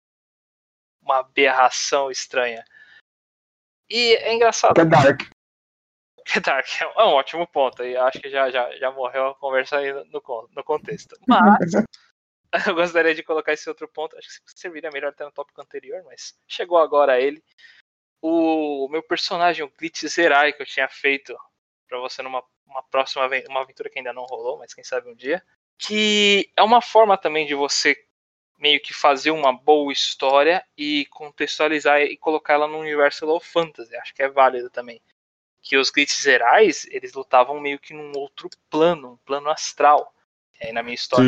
[1.01, 2.63] Uma aberração estranha.
[3.89, 4.79] E é engraçado.
[4.79, 5.32] É dark.
[6.45, 7.83] Dark é um ótimo ponto.
[7.83, 11.17] E acho que já, já, já morreu a conversa aí no, no contexto.
[11.27, 11.73] Mas
[12.67, 14.17] eu gostaria de colocar esse outro ponto.
[14.17, 17.43] Acho que serviria melhor até no tópico anterior, mas chegou agora ele.
[18.21, 21.35] O meu personagem, o Glitch Zerai, que eu tinha feito
[21.87, 25.15] para você numa uma próxima uma aventura que ainda não rolou, mas quem sabe um
[25.15, 25.43] dia.
[25.77, 27.95] Que é uma forma também de você
[28.57, 33.95] meio que fazer uma boa história e contextualizar e colocar ela no universo low fantasy.
[33.97, 35.01] Acho que é válido também
[35.63, 40.13] que os Glitch Zerais, eles lutavam meio que num outro plano, um plano astral.
[40.61, 41.25] Aí na minha história,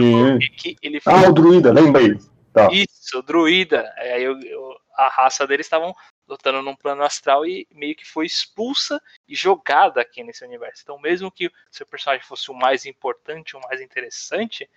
[0.58, 1.14] que ele foi...
[1.14, 2.18] Ah, o druida, lembrei.
[2.54, 2.70] Tá.
[2.72, 3.92] Isso, o druida.
[3.98, 5.96] Aí eu, eu, a raça deles estavam
[6.28, 10.82] lutando num plano astral e meio que foi expulsa e jogada aqui nesse universo.
[10.84, 14.70] Então, mesmo que seu personagem fosse o mais importante, o mais interessante,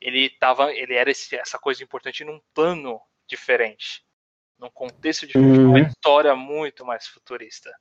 [0.00, 4.04] ele tava, ele era esse, essa coisa importante num plano diferente,
[4.58, 5.70] num contexto diferente, uhum.
[5.70, 7.72] uma história muito mais futurista.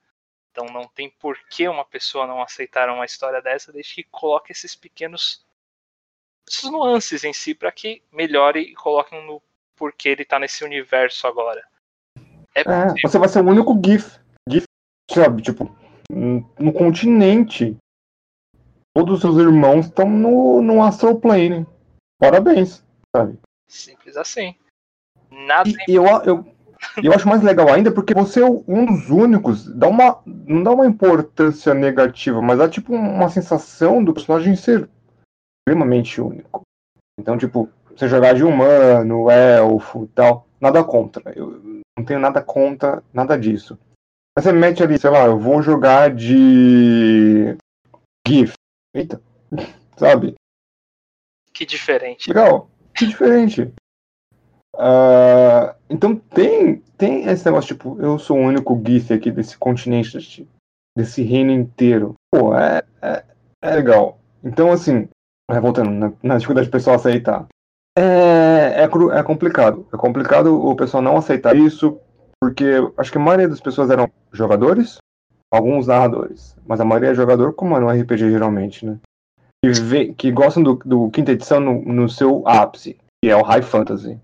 [0.51, 4.51] Então não tem por que uma pessoa não aceitar uma história dessa desde que coloque
[4.51, 5.45] esses pequenos
[6.47, 9.41] essas nuances em si para que melhore e coloque no
[9.75, 11.65] porquê ele está nesse universo agora.
[12.53, 14.65] É, é você vai ser o único GIF, GIF,
[15.09, 15.73] sabe, tipo,
[16.09, 17.77] no continente.
[18.93, 21.65] Todos os seus irmãos estão no, no Astral Plane.
[22.19, 22.83] Parabéns,
[23.15, 23.39] sabe?
[23.69, 24.53] Simples assim.
[25.29, 25.69] Nada.
[25.87, 26.55] E, eu, eu,
[27.01, 30.63] e eu acho mais legal ainda porque você é um dos únicos, dá uma, não
[30.63, 34.89] dá uma importância negativa, mas dá tipo uma sensação do personagem ser
[35.61, 36.61] extremamente único.
[37.19, 41.31] Então, tipo, você jogar de humano, elfo tal, nada contra.
[41.35, 43.77] Eu não tenho nada contra nada disso.
[44.35, 47.55] Mas você mete ali, sei lá, eu vou jogar de
[48.27, 48.53] GIF.
[48.93, 49.21] Eita,
[49.97, 50.35] sabe?
[51.53, 52.29] Que diferente.
[52.29, 53.71] Legal, que diferente.
[54.75, 60.47] Uh, então tem, tem esse negócio, tipo, eu sou o único GIF aqui desse continente,
[60.97, 62.15] desse reino inteiro.
[62.31, 63.23] Pô, é, é,
[63.61, 64.17] é legal.
[64.43, 65.07] Então, assim,
[65.59, 67.47] voltando na, na dificuldade pessoal aceitar.
[67.97, 69.85] É, é, é complicado.
[69.93, 71.99] É complicado o pessoal não aceitar isso,
[72.39, 72.65] porque
[72.97, 74.97] acho que a maioria das pessoas eram jogadores,
[75.51, 78.97] alguns narradores, mas a maioria é jogador, como é no RPG geralmente, né?
[79.63, 83.43] Que, vê, que gostam do, do quinta edição no, no seu ápice, que é o
[83.43, 84.19] High Fantasy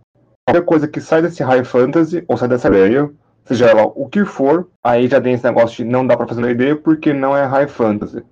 [0.48, 3.12] qualquer coisa que sai desse high fantasy, ou sai dessa ideia,
[3.44, 6.40] seja ela o que for, aí já tem esse negócio de não dá pra fazer
[6.40, 8.24] na ideia porque não é high fantasy.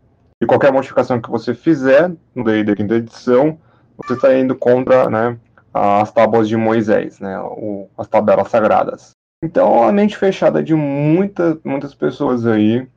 [0.41, 3.60] E qualquer modificação que você fizer no D&D quinta edição,
[3.97, 5.38] você está indo contra né,
[5.73, 9.12] as tábuas de Moisés, né, o, as tabelas sagradas.
[9.43, 12.88] Então a mente fechada de muita, muitas pessoas aí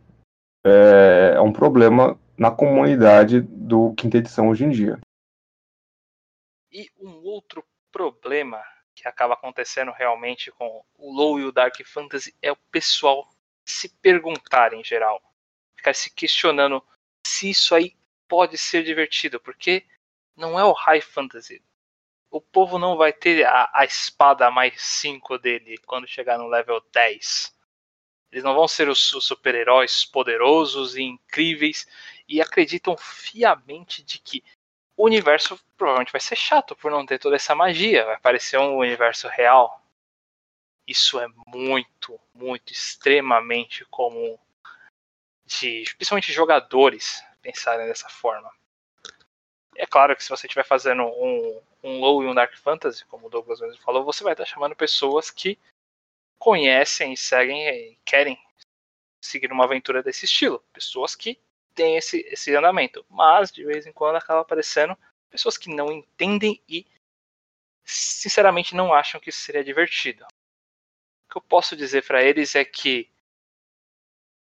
[0.65, 4.99] é, é um problema na comunidade do quinta edição hoje em dia.
[6.71, 8.59] E um outro problema
[9.03, 13.29] que acaba acontecendo realmente com o low e o dark fantasy é o pessoal
[13.65, 15.23] se perguntar em geral,
[15.77, 16.83] ficar se questionando
[17.27, 19.87] se isso aí pode ser divertido, porque
[20.37, 21.63] não é o high fantasy.
[22.31, 26.81] O povo não vai ter a, a espada mais 5 dele quando chegar no level
[26.93, 27.57] 10.
[28.31, 31.87] Eles não vão ser os, os super-heróis poderosos e incríveis
[32.29, 34.45] e acreditam fiamente de que
[34.99, 38.05] o universo provavelmente vai ser chato por não ter toda essa magia.
[38.05, 39.81] Vai parecer um universo real.
[40.89, 44.37] Isso é muito, muito, extremamente comum
[45.47, 48.53] de, principalmente jogadores, pensarem dessa forma.
[49.77, 53.29] É claro que se você estiver fazendo um, um low e um dark fantasy, como
[53.29, 55.57] o Douglas mesmo falou, você vai estar chamando pessoas que
[56.41, 58.37] conhecem e seguem e querem
[59.23, 60.59] seguir uma aventura desse estilo.
[60.73, 61.39] Pessoas que
[61.79, 63.07] tem esse, esse andamento.
[63.09, 64.99] Mas, de vez em quando, acaba aparecendo
[65.31, 66.85] pessoas que não entendem e,
[67.85, 70.25] sinceramente, não acham que isso seria divertido.
[70.25, 73.09] O que eu posso dizer para eles é que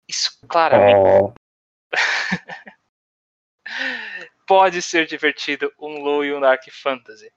[0.09, 1.23] isso claramente.
[1.23, 1.33] Oh.
[4.45, 7.31] pode ser divertido um low e um dark fantasy.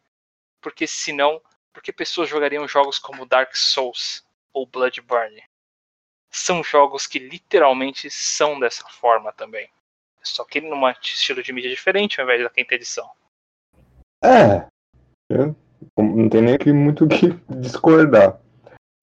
[0.61, 1.41] Porque senão,
[1.73, 5.45] porque pessoas jogariam jogos como Dark Souls ou Bloodborne?
[6.33, 9.71] São jogos que literalmente são dessa forma também.
[10.25, 13.09] Só que num estilo de mídia diferente ao invés da quinta edição.
[14.23, 14.67] É.
[15.99, 18.41] não tem nem que muito que discordar.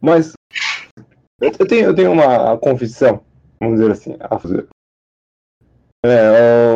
[0.01, 0.33] Mas
[1.39, 3.23] eu tenho, eu tenho uma confissão,
[3.59, 4.67] vamos dizer assim, a fazer.
[6.03, 6.73] É,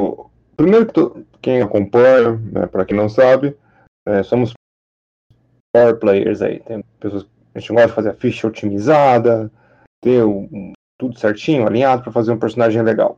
[0.55, 3.57] primeiro que quem acompanha, né, para quem não sabe,
[4.07, 4.53] é, somos
[5.73, 6.59] power players aí.
[6.59, 7.25] Tem pessoas
[7.55, 9.49] a gente gosta de fazer a ficha otimizada,
[10.01, 13.17] ter um, tudo certinho, alinhado para fazer um personagem legal.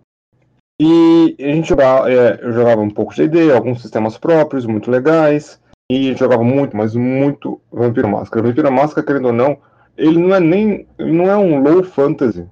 [0.79, 4.91] E a gente jogava, é, eu jogava um pouco de D&D, alguns sistemas próprios, muito
[4.91, 5.59] legais,
[5.91, 8.45] e jogava muito, mas muito Vampiro Máscara.
[8.45, 9.57] Vampiro Máscara, querendo ou não,
[9.97, 12.47] ele não é nem, não é um low fantasy.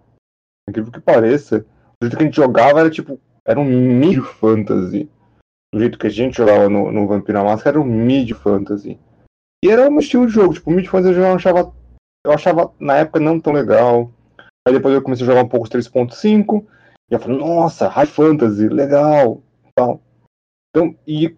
[0.68, 1.64] Incrível que pareça,
[2.02, 5.10] jeito que a gente jogava era tipo, era um mid fantasy.
[5.74, 9.00] Do jeito que a gente jogava no, no Vampira Máscara era um mid fantasy.
[9.64, 11.74] E era um estilo de jogo, tipo, mid fantasy eu achava,
[12.26, 14.12] eu achava na época não tão legal.
[14.68, 16.66] Aí depois eu comecei a jogar um pouco os 3.5,
[17.10, 19.42] e eu falei, nossa, high fantasy, legal,
[19.76, 20.02] tal.
[20.70, 21.36] Então, e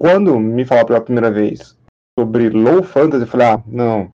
[0.00, 1.78] quando me falaram pela primeira vez
[2.18, 4.10] sobre low fantasy, eu falei, ah, não,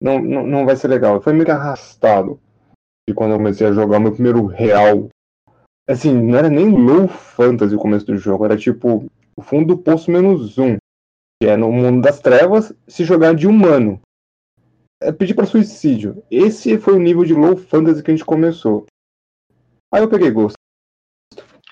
[0.00, 1.20] não, não, não vai ser legal.
[1.20, 2.40] Foi meio que arrastado
[3.08, 5.08] de quando eu comecei a jogar meu primeiro real.
[5.88, 9.82] Assim, não era nem low fantasy o começo do jogo, era tipo o fundo do
[9.82, 10.76] poço menos um.
[11.40, 14.00] Que é no mundo das trevas se jogar de humano.
[15.02, 16.22] É pedir para suicídio.
[16.30, 18.86] Esse foi o nível de low fantasy que a gente começou.
[19.92, 20.56] Aí eu peguei gosto.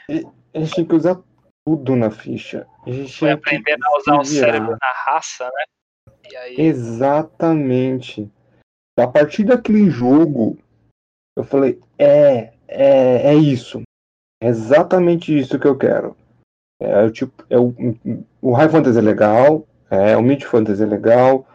[0.08, 1.20] E a gente tinha que usar
[1.66, 2.66] tudo na ficha.
[2.86, 5.64] A gente Foi que a usar o cérebro na raça, né?
[6.38, 8.30] Aí, Exatamente.
[8.98, 10.58] A partir daquele jogo,
[11.36, 13.82] eu falei, é, é, é isso.
[14.42, 16.16] É exatamente isso que eu quero.
[16.80, 17.74] É, o tipo, é o,
[18.42, 21.46] o High Fantasy é legal, é, o Mid Fantasy é legal,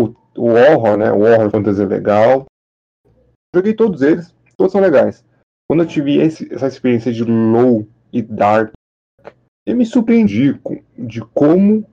[0.00, 1.12] o, o Horror, né?
[1.12, 2.46] O Horror Fantasy é legal.
[3.54, 5.24] Joguei todos eles, todos são legais.
[5.68, 8.72] Quando eu tive esse- essa experiência de Low e Dark,
[9.66, 11.86] eu me surpreendi com- de como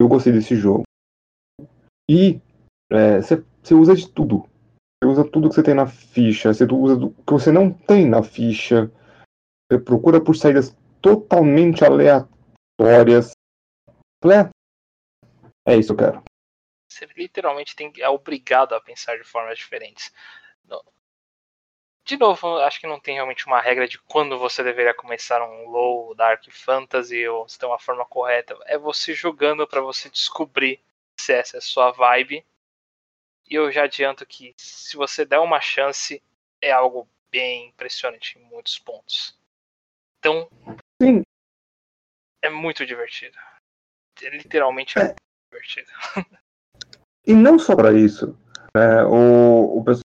[0.00, 0.84] eu gostei desse jogo.
[2.08, 2.40] E
[2.90, 4.48] é, você usa de tudo.
[5.02, 8.08] Você usa tudo que você tem na ficha, você usa o que você não tem
[8.08, 8.90] na ficha.
[9.70, 13.32] Você procura por saídas totalmente aleatórias.
[14.22, 14.38] Falei,
[15.66, 16.22] "É, é isso que eu quero.
[16.92, 20.12] você literalmente tem, é obrigado a pensar de formas diferentes.
[22.10, 25.68] De novo, acho que não tem realmente uma regra de quando você deveria começar um
[25.68, 28.58] low, dark fantasy ou se tem uma forma correta.
[28.66, 30.80] É você jogando para você descobrir
[31.16, 32.44] se essa é a sua vibe.
[33.48, 36.20] E eu já adianto que se você der uma chance,
[36.60, 39.38] é algo bem impressionante em muitos pontos.
[40.18, 40.50] Então,
[41.00, 41.22] Sim,
[42.42, 43.38] é muito divertido.
[44.20, 45.04] É literalmente É.
[45.04, 45.16] muito
[45.52, 45.90] divertido.
[47.24, 48.36] E não só para isso.
[48.74, 50.09] né, o, o pessoal.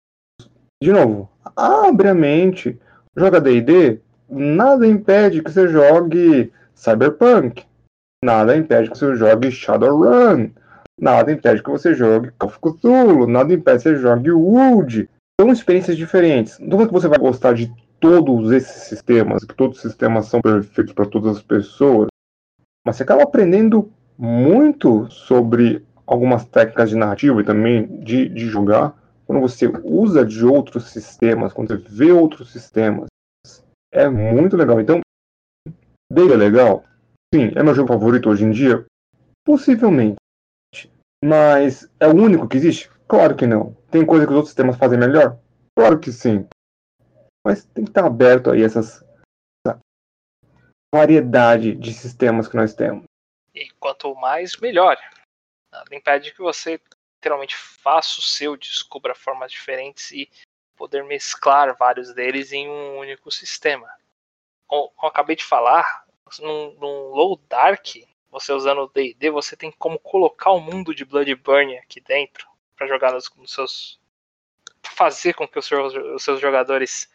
[0.84, 2.78] De novo, abre a mente.
[3.16, 7.64] Joga DD, nada impede que você jogue Cyberpunk.
[8.22, 10.50] Nada impede que você jogue Shadowrun.
[11.00, 13.26] Nada impede que você jogue Call of Cthulhu.
[13.26, 15.08] Nada impede que você jogue Wood.
[15.40, 16.58] São experiências diferentes.
[16.58, 20.42] Não é que você vai gostar de todos esses sistemas, que todos os sistemas são
[20.42, 22.08] perfeitos para todas as pessoas.
[22.86, 28.94] Mas você acaba aprendendo muito sobre algumas técnicas de narrativa e também de, de jogar,
[29.26, 33.06] quando você usa de outros sistemas, quando você vê outros sistemas,
[33.92, 34.80] é muito legal.
[34.80, 35.00] Então,
[36.12, 36.84] dele é legal?
[37.34, 38.84] Sim, é meu jogo favorito hoje em dia?
[39.44, 40.16] Possivelmente.
[41.24, 42.90] Mas é o único que existe?
[43.08, 43.74] Claro que não.
[43.90, 45.38] Tem coisa que os outros sistemas fazem melhor?
[45.76, 46.46] Claro que sim.
[47.46, 49.04] Mas tem que estar aberto aí essas
[49.66, 49.78] essa
[50.94, 53.04] variedade de sistemas que nós temos.
[53.54, 54.96] E quanto mais, melhor.
[55.72, 56.80] Nada impede que você
[57.24, 60.28] literalmente faça o seu, descubra formas diferentes e
[60.76, 63.90] poder mesclar vários deles em um único sistema.
[64.66, 66.04] Como eu acabei de falar,
[66.38, 67.86] num, num Low Dark,
[68.30, 72.46] você usando o D&D, você tem como colocar o mundo de Bloodburn aqui dentro
[72.76, 74.00] para jogar nos, nos seus
[74.82, 77.08] fazer com que os seus, os seus jogadores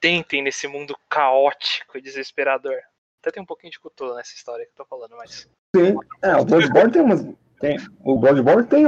[0.00, 2.80] tentem nesse mundo caótico e desesperador.
[3.20, 6.36] Até tem um pouquinho de cultura nessa história que eu tô falando, mas Sim, é,
[6.36, 7.20] o Bloodborne tem umas.
[7.64, 8.84] Tem, o Bloodborne tem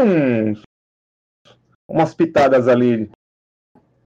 [1.89, 3.11] umas pitadas ali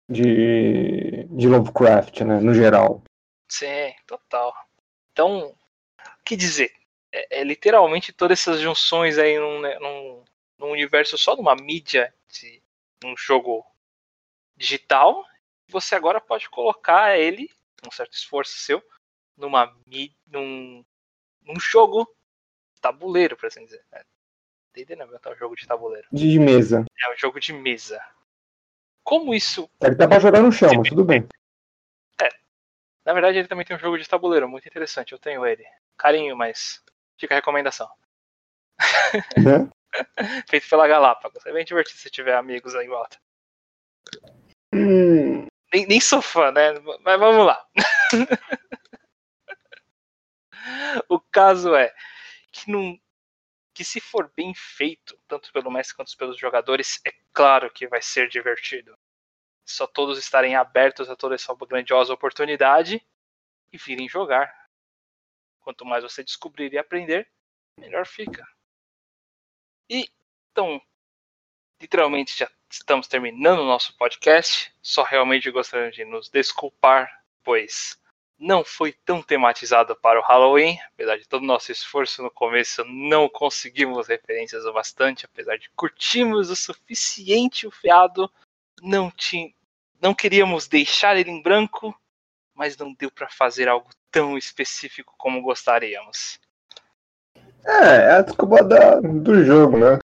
[0.09, 1.25] de.
[1.25, 2.39] de Lovecraft, né?
[2.39, 3.03] No geral.
[3.51, 4.55] Sim, total.
[5.11, 6.73] Então, o que dizer?
[7.12, 10.25] É, é literalmente todas essas junções aí num, né, num,
[10.57, 12.62] num universo só de uma mídia, de
[13.05, 13.66] um jogo
[14.57, 15.27] digital.
[15.66, 17.51] Você agora pode colocar ele,
[17.85, 18.81] um certo esforço seu,
[19.37, 19.77] numa
[20.29, 20.85] num,
[21.43, 22.09] num jogo
[22.81, 23.85] tabuleiro, por assim dizer.
[24.77, 26.85] É, D&D não é um jogo de tabuleiro, De mesa.
[27.05, 28.01] é um jogo de mesa.
[29.03, 31.27] Como isso É que dá pra jogar no chão, mas tudo bem.
[33.05, 35.12] Na verdade, ele também tem um jogo de tabuleiro muito interessante.
[35.12, 35.64] Eu tenho ele.
[35.97, 36.83] Carinho, mas
[37.18, 37.89] fica a recomendação.
[39.37, 39.68] Né?
[40.49, 41.45] Feito pela Galápagos.
[41.47, 43.18] É bem divertido se tiver amigos aí em volta.
[44.73, 46.75] Hum, Nem, nem sou fã, né?
[47.03, 47.66] Mas vamos lá.
[51.09, 51.93] o caso é
[52.53, 52.97] que, não,
[53.81, 58.03] que se for bem feito, tanto pelo mestre quanto pelos jogadores, é claro que vai
[58.03, 58.95] ser divertido.
[59.64, 63.03] Só todos estarem abertos a toda essa grandiosa oportunidade
[63.72, 64.55] e virem jogar.
[65.61, 67.26] Quanto mais você descobrir e aprender,
[67.78, 68.47] melhor fica.
[69.89, 70.07] E
[70.51, 70.78] então,
[71.81, 74.70] literalmente já estamos terminando o nosso podcast.
[74.83, 77.11] Só realmente gostaria de nos desculpar
[77.43, 77.99] pois
[78.41, 82.82] não foi tão tematizado para o Halloween, apesar de todo o nosso esforço no começo,
[82.86, 88.30] não conseguimos referências o bastante, apesar de curtirmos o suficiente o fiado,
[88.82, 89.53] não, tinha,
[90.01, 91.95] não queríamos deixar ele em branco,
[92.55, 96.41] mas não deu para fazer algo tão específico como gostaríamos.
[97.66, 99.99] É, é a desculpa da, do jogo, né?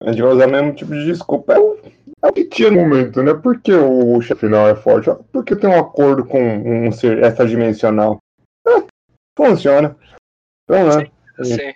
[0.00, 1.54] A gente vai usar o mesmo tipo de desculpa.
[1.54, 1.58] É
[2.22, 3.34] é o que tinha no momento, né?
[3.34, 5.10] Por que o chefe final é forte?
[5.32, 8.18] Porque tem um acordo com um ser extradimensional.
[8.66, 8.84] É,
[9.36, 9.96] funciona.
[10.64, 11.10] Então, né?
[11.42, 11.74] Sim, sim.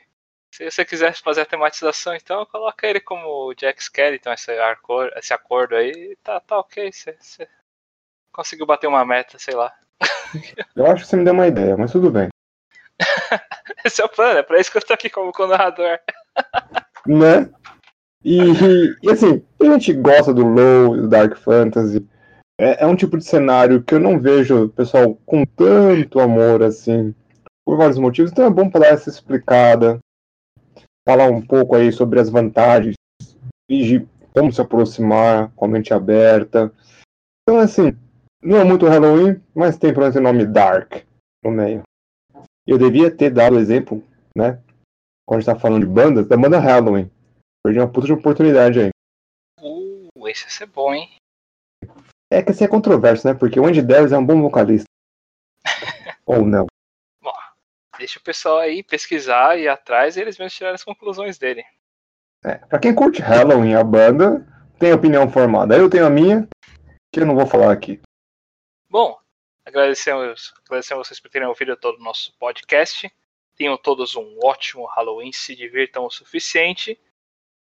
[0.55, 5.13] Se você quiser fazer a tematização, então coloca ele como o Jack Skellington, esse acordo,
[5.17, 6.93] esse acordo aí, tá, tá ok.
[6.93, 7.49] Você, você
[8.31, 9.73] conseguiu bater uma meta, sei lá.
[10.77, 12.29] Eu acho que você me deu uma ideia, mas tudo bem.
[13.85, 15.99] Esse é o plano, é pra isso que eu tô aqui como narrador.
[17.07, 17.51] né?
[18.25, 18.39] E,
[19.03, 22.07] e, assim, a gente gosta do low, do dark fantasy.
[22.61, 26.63] É, é, um tipo de cenário que eu não vejo o pessoal com tanto amor
[26.63, 27.15] assim,
[27.65, 28.31] por vários motivos.
[28.31, 29.99] Então é bom para dar essa explicada,
[31.07, 32.95] falar um pouco aí sobre as vantagens
[33.69, 36.73] e como se aproximar com a mente aberta.
[37.43, 37.97] Então, assim,
[38.43, 41.03] não é muito Halloween, mas tem pelo menos o nome Dark
[41.45, 41.83] no meio.
[42.67, 44.03] Eu devia ter dado o exemplo,
[44.37, 44.61] né?
[45.27, 47.11] Quando a gente tá falando de bandas, da banda Halloween.
[47.65, 48.91] Perdi uma puta de oportunidade aí.
[49.61, 51.11] Uh, esse ia ser bom, hein?
[52.31, 53.35] É que assim é controverso, né?
[53.35, 54.87] Porque o Andy Davis é um bom vocalista.
[56.27, 56.67] Ou não.
[57.23, 57.35] Bom,
[57.99, 61.65] deixa o pessoal aí pesquisar e ir atrás e eles mesmos tirar as conclusões dele.
[62.45, 64.47] É, pra quem curte Halloween, a banda
[64.79, 65.77] tem opinião formada.
[65.77, 66.49] Eu tenho a minha,
[67.13, 68.01] que eu não vou falar aqui.
[68.91, 69.23] Bom,
[69.65, 73.11] Agradecemos, agradecemos vocês por terem ouvido todo o nosso podcast.
[73.57, 77.01] Tenham todos um ótimo Halloween, se divirtam o suficiente.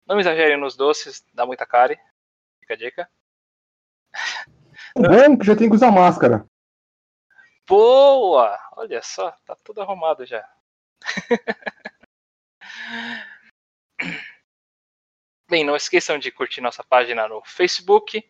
[0.08, 1.94] Não exagerem nos doces, dá muita cara.
[2.60, 3.10] Fica a dica.
[4.96, 6.46] É bom que já tem que usar máscara.
[7.68, 8.58] Boa!
[8.72, 10.50] Olha só, tá tudo arrumado já.
[15.46, 18.26] Bem, não esqueçam de curtir nossa página no Facebook,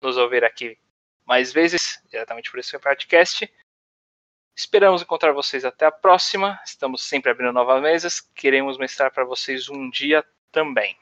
[0.00, 0.78] nos ouvir aqui
[1.24, 3.52] mais vezes, diretamente por esse podcast.
[4.56, 6.60] Esperamos encontrar vocês até a próxima.
[6.64, 8.20] Estamos sempre abrindo novas mesas.
[8.20, 10.96] Queremos mostrar para vocês um dia também.